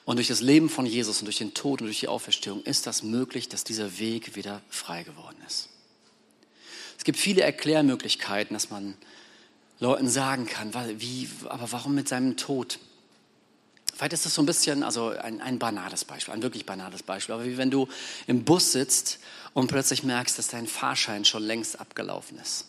Und 0.05 0.17
durch 0.17 0.29
das 0.29 0.41
Leben 0.41 0.71
von 0.71 0.87
Jesus 0.87 1.19
und 1.19 1.27
durch 1.27 1.39
den 1.39 1.53
Tod 1.53 1.81
und 1.81 1.89
durch 1.89 2.01
die 2.01 2.09
Auferstehung 2.09 2.63
ist 2.63 2.87
das 2.87 3.03
möglich, 3.03 3.49
dass 3.49 3.65
dieser 3.65 3.99
Weg 3.99 4.37
wieder 4.37 4.63
frei 4.71 5.03
geworden 5.03 5.37
ist. 5.47 5.69
Es 6.97 7.05
gibt 7.05 7.19
viele 7.19 7.43
Erklärmöglichkeiten, 7.43 8.55
dass 8.55 8.71
man 8.71 8.95
Leuten 9.81 10.09
sagen 10.09 10.47
kann, 10.47 10.73
wie, 11.01 11.29
aber 11.49 11.71
warum 11.71 11.95
mit 11.95 12.09
seinem 12.09 12.37
Tod? 12.37 12.79
Vielleicht 13.95 14.13
ist 14.13 14.27
das 14.27 14.35
so 14.35 14.43
ein 14.43 14.47
bisschen, 14.47 14.83
also 14.83 15.09
ein, 15.09 15.41
ein 15.41 15.59
banales 15.59 16.05
Beispiel, 16.05 16.35
ein 16.35 16.43
wirklich 16.43 16.65
banales 16.67 17.03
Beispiel. 17.03 17.35
Aber 17.35 17.45
wie 17.45 17.57
wenn 17.57 17.71
du 17.71 17.89
im 18.27 18.45
Bus 18.45 18.73
sitzt 18.73 19.19
und 19.55 19.67
plötzlich 19.69 20.05
merkst, 20.05 20.39
dass 20.39 20.49
dein 20.49 20.67
Fahrschein 20.67 21.25
schon 21.25 21.43
längst 21.43 21.81
abgelaufen 21.81 22.39
ist. 22.39 22.67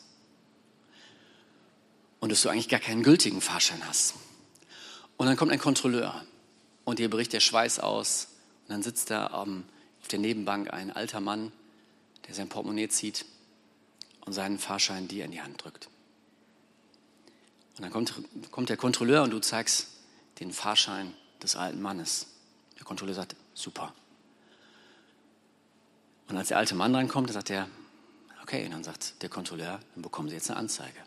Und 2.19 2.31
dass 2.31 2.41
du 2.41 2.49
eigentlich 2.49 2.69
gar 2.69 2.79
keinen 2.79 3.03
gültigen 3.03 3.41
Fahrschein 3.41 3.81
hast. 3.87 4.15
Und 5.17 5.27
dann 5.27 5.37
kommt 5.37 5.51
ein 5.51 5.59
Kontrolleur 5.59 6.23
und 6.83 6.99
dir 6.99 7.09
bricht 7.09 7.33
der 7.33 7.39
Schweiß 7.39 7.79
aus. 7.79 8.29
Und 8.63 8.71
dann 8.71 8.83
sitzt 8.83 9.11
da 9.11 9.27
auf 9.27 9.47
der 10.11 10.19
Nebenbank 10.19 10.73
ein 10.73 10.91
alter 10.91 11.19
Mann, 11.19 11.51
der 12.27 12.33
sein 12.33 12.49
Portemonnaie 12.49 12.89
zieht 12.89 13.25
und 14.25 14.33
seinen 14.33 14.57
Fahrschein 14.57 15.07
dir 15.07 15.25
in 15.25 15.31
die 15.31 15.41
Hand 15.41 15.63
drückt. 15.63 15.89
Und 17.77 17.83
dann 17.83 17.91
kommt, 17.91 18.13
kommt 18.51 18.69
der 18.69 18.77
Kontrolleur 18.77 19.23
und 19.23 19.31
du 19.31 19.39
zeigst 19.39 19.87
den 20.39 20.51
Fahrschein 20.51 21.13
des 21.41 21.55
alten 21.55 21.81
Mannes. 21.81 22.27
Der 22.77 22.85
Kontrolleur 22.85 23.15
sagt, 23.15 23.35
super. 23.53 23.93
Und 26.27 26.37
als 26.37 26.49
der 26.49 26.57
alte 26.57 26.75
Mann 26.75 26.95
reinkommt, 26.95 27.31
sagt 27.31 27.49
er, 27.49 27.67
okay, 28.41 28.65
und 28.65 28.71
dann 28.71 28.83
sagt 28.83 29.21
der 29.21 29.29
Kontrolleur, 29.29 29.79
dann 29.93 30.01
bekommen 30.01 30.29
Sie 30.29 30.35
jetzt 30.35 30.49
eine 30.49 30.59
Anzeige. 30.59 30.99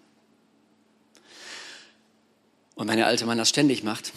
Und 2.74 2.88
wenn 2.88 2.96
der 2.96 3.06
alte 3.06 3.26
Mann 3.26 3.38
das 3.38 3.48
ständig 3.48 3.82
macht, 3.82 4.12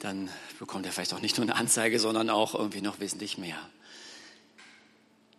dann 0.00 0.28
bekommt 0.58 0.86
er 0.86 0.92
vielleicht 0.92 1.14
auch 1.14 1.20
nicht 1.20 1.36
nur 1.36 1.44
eine 1.44 1.56
Anzeige, 1.56 1.98
sondern 1.98 2.30
auch 2.30 2.54
irgendwie 2.54 2.80
noch 2.80 3.00
wesentlich 3.00 3.38
mehr. 3.38 3.58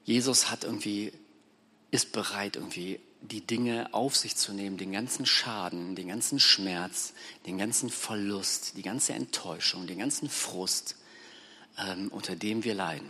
Jesus 0.05 0.49
hat 0.49 0.63
irgendwie 0.63 1.11
ist 1.91 2.11
bereit, 2.11 2.55
irgendwie 2.55 2.99
die 3.21 3.41
Dinge 3.41 3.93
auf 3.93 4.15
sich 4.15 4.35
zu 4.35 4.53
nehmen, 4.53 4.77
den 4.77 4.91
ganzen 4.91 5.25
Schaden, 5.25 5.95
den 5.95 6.07
ganzen 6.07 6.39
Schmerz, 6.39 7.13
den 7.45 7.57
ganzen 7.57 7.89
Verlust, 7.89 8.77
die 8.77 8.83
ganze 8.83 9.13
Enttäuschung, 9.13 9.87
den 9.87 9.99
ganzen 9.99 10.29
Frust, 10.29 10.95
ähm, 11.77 12.09
unter 12.09 12.35
dem 12.35 12.63
wir 12.63 12.73
leiden, 12.73 13.09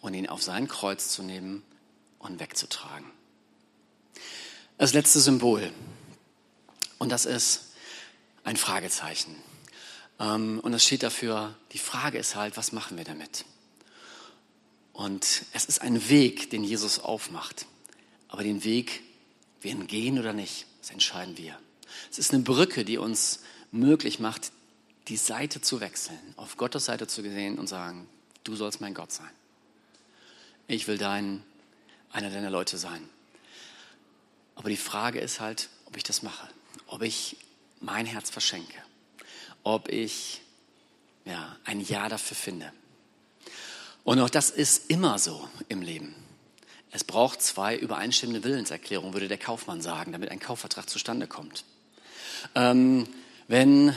und 0.00 0.14
ihn 0.14 0.28
auf 0.28 0.42
sein 0.42 0.68
Kreuz 0.68 1.10
zu 1.10 1.22
nehmen 1.22 1.62
und 2.18 2.40
wegzutragen. 2.40 3.10
Das 4.78 4.92
letzte 4.92 5.20
Symbol, 5.20 5.72
und 6.98 7.10
das 7.10 7.26
ist 7.26 7.72
ein 8.44 8.56
Fragezeichen. 8.56 9.34
Ähm, 10.20 10.60
und 10.60 10.72
es 10.72 10.84
steht 10.84 11.02
dafür, 11.02 11.54
die 11.72 11.78
Frage 11.78 12.18
ist 12.18 12.36
halt, 12.36 12.56
was 12.56 12.72
machen 12.72 12.96
wir 12.96 13.04
damit? 13.04 13.44
Und 14.92 15.44
es 15.52 15.64
ist 15.64 15.80
ein 15.80 16.08
Weg, 16.08 16.50
den 16.50 16.64
Jesus 16.64 16.98
aufmacht. 16.98 17.66
Aber 18.28 18.42
den 18.42 18.64
Weg, 18.64 19.02
wir 19.60 19.72
ihn 19.72 19.86
gehen 19.86 20.18
oder 20.18 20.32
nicht, 20.32 20.66
das 20.80 20.90
entscheiden 20.90 21.36
wir. 21.36 21.58
Es 22.10 22.18
ist 22.18 22.32
eine 22.32 22.42
Brücke, 22.42 22.84
die 22.84 22.98
uns 22.98 23.40
möglich 23.72 24.20
macht, 24.20 24.52
die 25.08 25.16
Seite 25.16 25.60
zu 25.60 25.80
wechseln, 25.80 26.18
auf 26.36 26.56
Gottes 26.56 26.84
Seite 26.84 27.06
zu 27.06 27.22
gehen 27.22 27.58
und 27.58 27.66
sagen, 27.66 28.08
du 28.44 28.56
sollst 28.56 28.80
mein 28.80 28.94
Gott 28.94 29.12
sein. 29.12 29.30
Ich 30.66 30.86
will 30.86 30.98
dein, 30.98 31.42
einer 32.12 32.30
deiner 32.30 32.50
Leute 32.50 32.76
sein. 32.76 33.08
Aber 34.54 34.68
die 34.68 34.76
Frage 34.76 35.20
ist 35.20 35.40
halt, 35.40 35.70
ob 35.86 35.96
ich 35.96 36.02
das 36.02 36.22
mache, 36.22 36.48
ob 36.86 37.02
ich 37.02 37.38
mein 37.80 38.06
Herz 38.06 38.28
verschenke, 38.28 38.76
ob 39.62 39.88
ich 39.88 40.42
ja, 41.24 41.56
ein 41.64 41.80
Ja 41.80 42.08
dafür 42.08 42.36
finde. 42.36 42.72
Und 44.04 44.20
auch 44.20 44.30
das 44.30 44.50
ist 44.50 44.90
immer 44.90 45.18
so 45.18 45.48
im 45.68 45.82
Leben. 45.82 46.14
Es 46.90 47.04
braucht 47.04 47.42
zwei 47.42 47.76
übereinstimmende 47.76 48.44
Willenserklärungen, 48.44 49.12
würde 49.12 49.28
der 49.28 49.38
Kaufmann 49.38 49.82
sagen, 49.82 50.12
damit 50.12 50.30
ein 50.30 50.40
Kaufvertrag 50.40 50.88
zustande 50.88 51.26
kommt. 51.26 51.64
Ähm, 52.54 53.06
wenn 53.46 53.94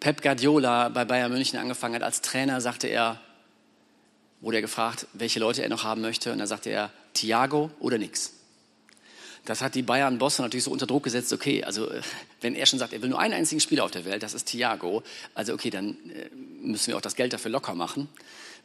Pep 0.00 0.22
Guardiola 0.22 0.88
bei 0.88 1.04
Bayern 1.04 1.32
München 1.32 1.58
angefangen 1.58 1.94
hat 1.94 2.02
als 2.02 2.20
Trainer, 2.20 2.60
sagte 2.60 2.88
er, 2.88 3.20
wurde 4.40 4.58
er 4.58 4.62
gefragt, 4.62 5.06
welche 5.12 5.38
Leute 5.38 5.62
er 5.62 5.68
noch 5.68 5.84
haben 5.84 6.00
möchte. 6.00 6.32
Und 6.32 6.38
da 6.38 6.46
sagte 6.46 6.70
er, 6.70 6.90
Thiago 7.14 7.70
oder 7.78 7.98
nix. 7.98 8.32
Das 9.44 9.60
hat 9.60 9.74
die 9.74 9.82
Bayern-Bosse 9.82 10.42
natürlich 10.42 10.64
so 10.64 10.70
unter 10.70 10.86
Druck 10.86 11.02
gesetzt, 11.02 11.32
okay, 11.32 11.64
also 11.64 11.90
äh, 11.90 12.00
wenn 12.40 12.54
er 12.54 12.66
schon 12.66 12.78
sagt, 12.78 12.92
er 12.92 13.02
will 13.02 13.08
nur 13.08 13.18
einen 13.18 13.34
einzigen 13.34 13.60
Spieler 13.60 13.84
auf 13.84 13.90
der 13.90 14.04
Welt, 14.04 14.22
das 14.22 14.34
ist 14.34 14.46
Thiago, 14.46 15.02
also 15.34 15.52
okay, 15.52 15.70
dann 15.70 15.96
äh, 16.10 16.30
müssen 16.62 16.88
wir 16.88 16.96
auch 16.96 17.00
das 17.00 17.16
Geld 17.16 17.32
dafür 17.32 17.50
locker 17.50 17.74
machen, 17.74 18.08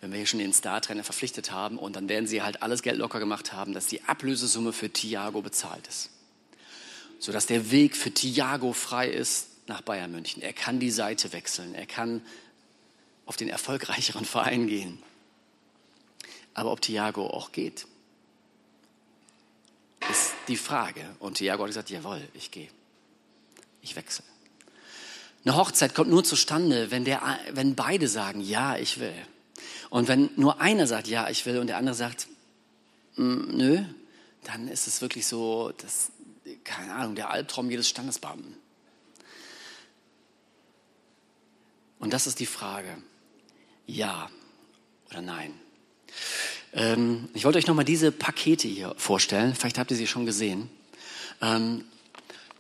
wenn 0.01 0.11
wir 0.11 0.17
hier 0.17 0.27
schon 0.27 0.39
den 0.39 0.53
Star-Trainer 0.53 1.03
verpflichtet 1.03 1.51
haben 1.51 1.77
und 1.77 1.95
dann 1.95 2.07
werden 2.07 2.27
sie 2.27 2.43
halt 2.43 2.61
alles 2.61 2.83
Geld 2.83 2.97
locker 2.97 3.19
gemacht 3.19 3.53
haben, 3.53 3.73
dass 3.73 3.87
die 3.87 4.03
Ablösesumme 4.03 4.73
für 4.73 4.91
Thiago 4.91 5.41
bezahlt 5.41 5.87
ist. 5.87 6.11
Sodass 7.19 7.47
der 7.47 7.71
Weg 7.71 7.95
für 7.95 8.13
Thiago 8.13 8.73
frei 8.73 9.09
ist, 9.09 9.47
nach 9.67 9.81
Bayern 9.81 10.11
München. 10.11 10.41
Er 10.41 10.53
kann 10.53 10.79
die 10.79 10.91
Seite 10.91 11.33
wechseln. 11.33 11.75
Er 11.75 11.85
kann 11.85 12.21
auf 13.25 13.37
den 13.37 13.49
erfolgreicheren 13.49 14.25
Verein 14.25 14.67
gehen. 14.67 15.01
Aber 16.53 16.71
ob 16.71 16.81
Thiago 16.81 17.27
auch 17.27 17.51
geht, 17.51 17.85
ist 20.09 20.33
die 20.47 20.57
Frage. 20.57 21.03
Und 21.19 21.35
Thiago 21.37 21.63
hat 21.63 21.69
gesagt, 21.69 21.89
jawohl, 21.89 22.21
ich 22.33 22.51
gehe. 22.51 22.69
Ich 23.81 23.95
wechsle. 23.95 24.25
Eine 25.43 25.55
Hochzeit 25.55 25.93
kommt 25.93 26.09
nur 26.09 26.23
zustande, 26.23 26.91
wenn, 26.91 27.05
der, 27.05 27.39
wenn 27.51 27.75
beide 27.75 28.07
sagen, 28.07 28.41
ja, 28.41 28.77
ich 28.77 28.99
will. 28.99 29.13
Und 29.89 30.07
wenn 30.07 30.29
nur 30.35 30.59
einer 30.59 30.87
sagt, 30.87 31.07
ja, 31.07 31.29
ich 31.29 31.45
will, 31.45 31.59
und 31.59 31.67
der 31.67 31.77
andere 31.77 31.95
sagt, 31.95 32.27
mm, 33.15 33.57
nö, 33.57 33.83
dann 34.43 34.67
ist 34.67 34.87
es 34.87 35.01
wirklich 35.01 35.25
so, 35.25 35.71
das, 35.77 36.11
keine 36.63 36.93
Ahnung, 36.93 37.15
der 37.15 37.29
Albtraum 37.29 37.69
jedes 37.69 37.89
Standesbeamten. 37.89 38.55
Und 41.99 42.13
das 42.13 42.27
ist 42.27 42.39
die 42.39 42.45
Frage. 42.45 42.97
Ja 43.85 44.29
oder 45.09 45.21
nein? 45.21 45.53
Ähm, 46.73 47.29
ich 47.33 47.45
wollte 47.45 47.57
euch 47.57 47.67
nochmal 47.67 47.85
diese 47.85 48.11
Pakete 48.11 48.67
hier 48.67 48.93
vorstellen. 48.97 49.55
Vielleicht 49.55 49.77
habt 49.77 49.91
ihr 49.91 49.97
sie 49.97 50.07
schon 50.07 50.25
gesehen. 50.25 50.69
Ähm, 51.41 51.85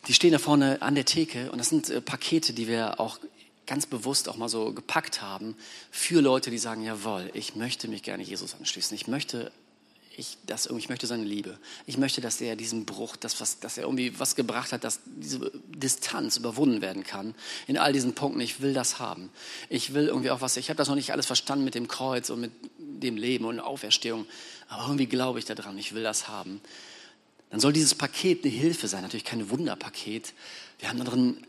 die 0.07 0.13
stehen 0.13 0.31
da 0.31 0.39
vorne 0.39 0.81
an 0.81 0.95
der 0.95 1.05
Theke 1.05 1.51
und 1.51 1.57
das 1.57 1.69
sind 1.69 1.89
äh, 1.89 2.01
Pakete, 2.01 2.53
die 2.53 2.67
wir 2.67 2.99
auch 2.99 3.19
ganz 3.67 3.85
bewusst 3.85 4.29
auch 4.29 4.37
mal 4.37 4.49
so 4.49 4.73
gepackt 4.73 5.21
haben 5.21 5.55
für 5.91 6.21
Leute, 6.21 6.49
die 6.49 6.57
sagen, 6.57 6.81
jawohl, 6.81 7.29
ich 7.33 7.55
möchte 7.55 7.87
mich 7.87 8.01
gerne 8.01 8.23
Jesus 8.23 8.55
anschließen. 8.55 8.95
Ich 8.95 9.07
möchte 9.07 9.51
ich, 10.17 10.37
das, 10.47 10.65
ich 10.65 10.89
möchte 10.89 11.05
seine 11.05 11.23
Liebe. 11.23 11.59
Ich 11.85 11.99
möchte, 11.99 12.21
dass 12.21 12.41
er 12.41 12.55
diesen 12.55 12.85
Bruch, 12.85 13.15
das, 13.15 13.39
was, 13.39 13.59
dass 13.59 13.77
er 13.77 13.83
irgendwie 13.83 14.19
was 14.19 14.35
gebracht 14.35 14.71
hat, 14.71 14.83
dass 14.83 15.01
diese 15.05 15.51
Distanz 15.67 16.37
überwunden 16.37 16.81
werden 16.81 17.03
kann. 17.03 17.35
In 17.67 17.77
all 17.77 17.93
diesen 17.93 18.15
Punkten. 18.15 18.41
Ich 18.41 18.59
will 18.59 18.73
das 18.73 18.97
haben. 18.97 19.29
Ich 19.69 19.93
will 19.93 20.07
irgendwie 20.07 20.31
auch 20.31 20.41
was, 20.41 20.57
ich 20.57 20.69
habe 20.69 20.77
das 20.77 20.87
noch 20.87 20.95
nicht 20.95 21.11
alles 21.11 21.27
verstanden 21.27 21.63
mit 21.63 21.75
dem 21.75 21.87
Kreuz 21.87 22.31
und 22.31 22.41
mit 22.41 22.51
dem 22.79 23.15
Leben 23.15 23.45
und 23.45 23.59
Auferstehung. 23.59 24.25
Aber 24.69 24.85
irgendwie 24.85 25.05
glaube 25.05 25.37
ich 25.37 25.45
daran. 25.45 25.77
Ich 25.77 25.93
will 25.93 26.01
das 26.01 26.27
haben. 26.27 26.61
Dann 27.51 27.59
soll 27.59 27.71
dieses 27.71 27.93
Paket 27.93 28.43
eine 28.43 28.51
Hilfe 28.51 28.87
sein. 28.87 29.03
Natürlich 29.03 29.23
kein 29.23 29.51
Wunderpaket. 29.51 30.33
Wir 30.79 30.89
haben 30.89 30.97
da 30.97 31.05
drin 31.05 31.37
äh, 31.37 31.45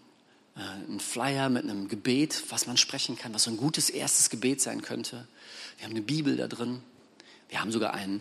einen 0.62 1.00
Flyer 1.00 1.48
mit 1.48 1.64
einem 1.64 1.88
Gebet, 1.88 2.44
was 2.48 2.66
man 2.66 2.76
sprechen 2.76 3.16
kann, 3.16 3.32
was 3.34 3.44
so 3.44 3.50
ein 3.50 3.56
gutes 3.56 3.90
erstes 3.90 4.30
Gebet 4.30 4.60
sein 4.60 4.82
könnte. 4.82 5.28
Wir 5.76 5.84
haben 5.84 5.92
eine 5.92 6.02
Bibel 6.02 6.36
da 6.36 6.48
drin. 6.48 6.82
Wir 7.48 7.60
haben 7.60 7.70
sogar 7.70 7.94
einen 7.94 8.20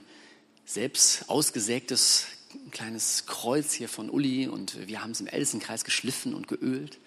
selbst 0.65 1.29
ausgesägtes 1.29 2.27
kleines 2.71 3.25
Kreuz 3.25 3.73
hier 3.73 3.89
von 3.89 4.09
Uli 4.09 4.47
und 4.47 4.87
wir 4.87 5.01
haben 5.01 5.11
es 5.11 5.19
im 5.19 5.27
Elsenkreis 5.27 5.83
geschliffen 5.83 6.33
und 6.33 6.47
geölt 6.47 6.99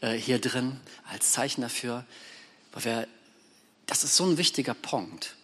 äh, 0.00 0.12
hier 0.12 0.38
drin 0.38 0.80
als 1.08 1.32
Zeichen 1.32 1.60
dafür, 1.60 2.04
weil 2.72 2.84
wir, 2.84 3.08
das 3.86 4.04
ist 4.04 4.16
so 4.16 4.24
ein 4.24 4.36
wichtiger 4.36 4.74
Punkt. 4.74 5.36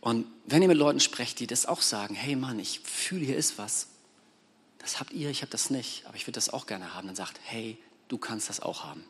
Und 0.00 0.26
wenn 0.46 0.62
ihr 0.62 0.68
mit 0.68 0.78
Leuten 0.78 1.00
sprecht, 1.00 1.38
die 1.38 1.46
das 1.46 1.66
auch 1.66 1.82
sagen, 1.82 2.14
hey 2.14 2.34
Mann, 2.34 2.58
ich 2.58 2.80
fühle, 2.80 3.24
hier 3.24 3.36
ist 3.36 3.58
was, 3.58 3.88
das 4.78 4.98
habt 4.98 5.12
ihr, 5.12 5.30
ich 5.30 5.42
habe 5.42 5.52
das 5.52 5.70
nicht, 5.70 6.04
aber 6.06 6.16
ich 6.16 6.26
würde 6.26 6.32
das 6.32 6.50
auch 6.50 6.66
gerne 6.66 6.94
haben, 6.94 7.06
dann 7.06 7.16
sagt, 7.16 7.38
hey, 7.44 7.78
du 8.12 8.18
kannst 8.18 8.50
das 8.50 8.60
auch 8.60 8.84
haben. 8.84 9.02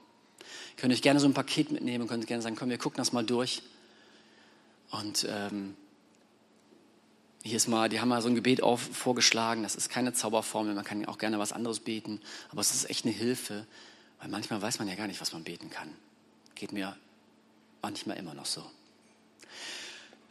Ihr 0.70 0.76
könnt 0.76 0.94
euch 0.94 1.02
gerne 1.02 1.18
so 1.18 1.26
ein 1.26 1.34
Paket 1.34 1.72
mitnehmen, 1.72 2.06
könnt 2.06 2.26
gerne 2.28 2.42
sagen, 2.42 2.54
komm, 2.54 2.70
wir 2.70 2.78
gucken 2.78 2.98
das 2.98 3.12
mal 3.12 3.24
durch. 3.24 3.62
Und 4.92 5.26
ähm, 5.28 5.76
hier 7.42 7.56
ist 7.56 7.66
mal, 7.66 7.88
die 7.88 8.00
haben 8.00 8.08
mal 8.08 8.22
so 8.22 8.28
ein 8.28 8.36
Gebet 8.36 8.62
auf, 8.62 8.80
vorgeschlagen. 8.80 9.64
Das 9.64 9.74
ist 9.74 9.88
keine 9.88 10.12
Zauberformel, 10.12 10.74
man 10.74 10.84
kann 10.84 11.04
auch 11.06 11.18
gerne 11.18 11.40
was 11.40 11.52
anderes 11.52 11.80
beten, 11.80 12.20
aber 12.50 12.60
es 12.60 12.72
ist 12.72 12.88
echt 12.88 13.04
eine 13.04 13.12
Hilfe, 13.12 13.66
weil 14.20 14.28
manchmal 14.28 14.62
weiß 14.62 14.78
man 14.78 14.86
ja 14.86 14.94
gar 14.94 15.08
nicht, 15.08 15.20
was 15.20 15.32
man 15.32 15.42
beten 15.42 15.68
kann. 15.68 15.90
Geht 16.54 16.70
mir 16.70 16.96
manchmal 17.82 18.18
immer 18.18 18.34
noch 18.34 18.46
so. 18.46 18.64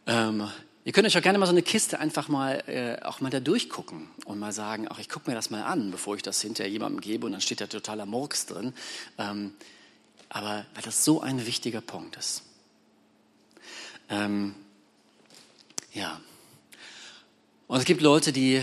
Ähm, 0.05 0.49
ihr 0.83 0.91
könnt 0.91 1.07
euch 1.07 1.17
auch 1.17 1.21
gerne 1.21 1.37
mal 1.37 1.45
so 1.45 1.51
eine 1.51 1.61
Kiste 1.61 1.99
einfach 1.99 2.27
mal 2.27 2.63
äh, 2.67 3.03
auch 3.03 3.21
mal 3.21 3.29
da 3.29 3.39
durchgucken 3.39 4.09
und 4.25 4.39
mal 4.39 4.51
sagen, 4.51 4.87
ach, 4.89 4.99
ich 4.99 5.09
gucke 5.09 5.29
mir 5.29 5.35
das 5.35 5.49
mal 5.49 5.63
an, 5.63 5.91
bevor 5.91 6.15
ich 6.15 6.21
das 6.21 6.41
hinterher 6.41 6.71
jemandem 6.71 7.01
gebe 7.01 7.25
und 7.25 7.31
dann 7.31 7.41
steht 7.41 7.61
da 7.61 7.67
totaler 7.67 8.05
Murks 8.05 8.45
drin. 8.45 8.73
Ähm, 9.17 9.53
aber 10.29 10.65
weil 10.73 10.83
das 10.83 11.03
so 11.03 11.21
ein 11.21 11.45
wichtiger 11.45 11.81
Punkt 11.81 12.15
ist. 12.15 12.43
Ähm, 14.09 14.55
ja. 15.93 16.21
Und 17.67 17.79
es 17.79 17.85
gibt 17.85 18.01
Leute, 18.01 18.31
die 18.31 18.61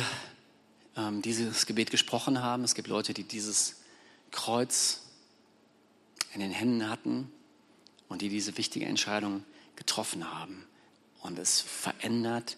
ähm, 0.97 1.23
dieses 1.23 1.67
Gebet 1.67 1.91
gesprochen 1.91 2.43
haben. 2.43 2.65
Es 2.65 2.75
gibt 2.75 2.89
Leute, 2.89 3.15
die 3.15 3.25
dieses 3.25 3.77
Kreuz 4.31 5.03
in 6.35 6.41
den 6.41 6.51
Händen 6.51 6.91
hatten 6.91 7.33
und 8.09 8.23
die 8.23 8.29
diese 8.29 8.57
wichtige 8.59 8.87
Entscheidung 8.87 9.45
getroffen 9.77 10.31
haben. 10.31 10.68
Und 11.21 11.39
es 11.39 11.61
verändert 11.61 12.57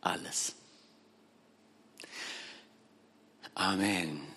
alles. 0.00 0.54
Amen. 3.54 4.33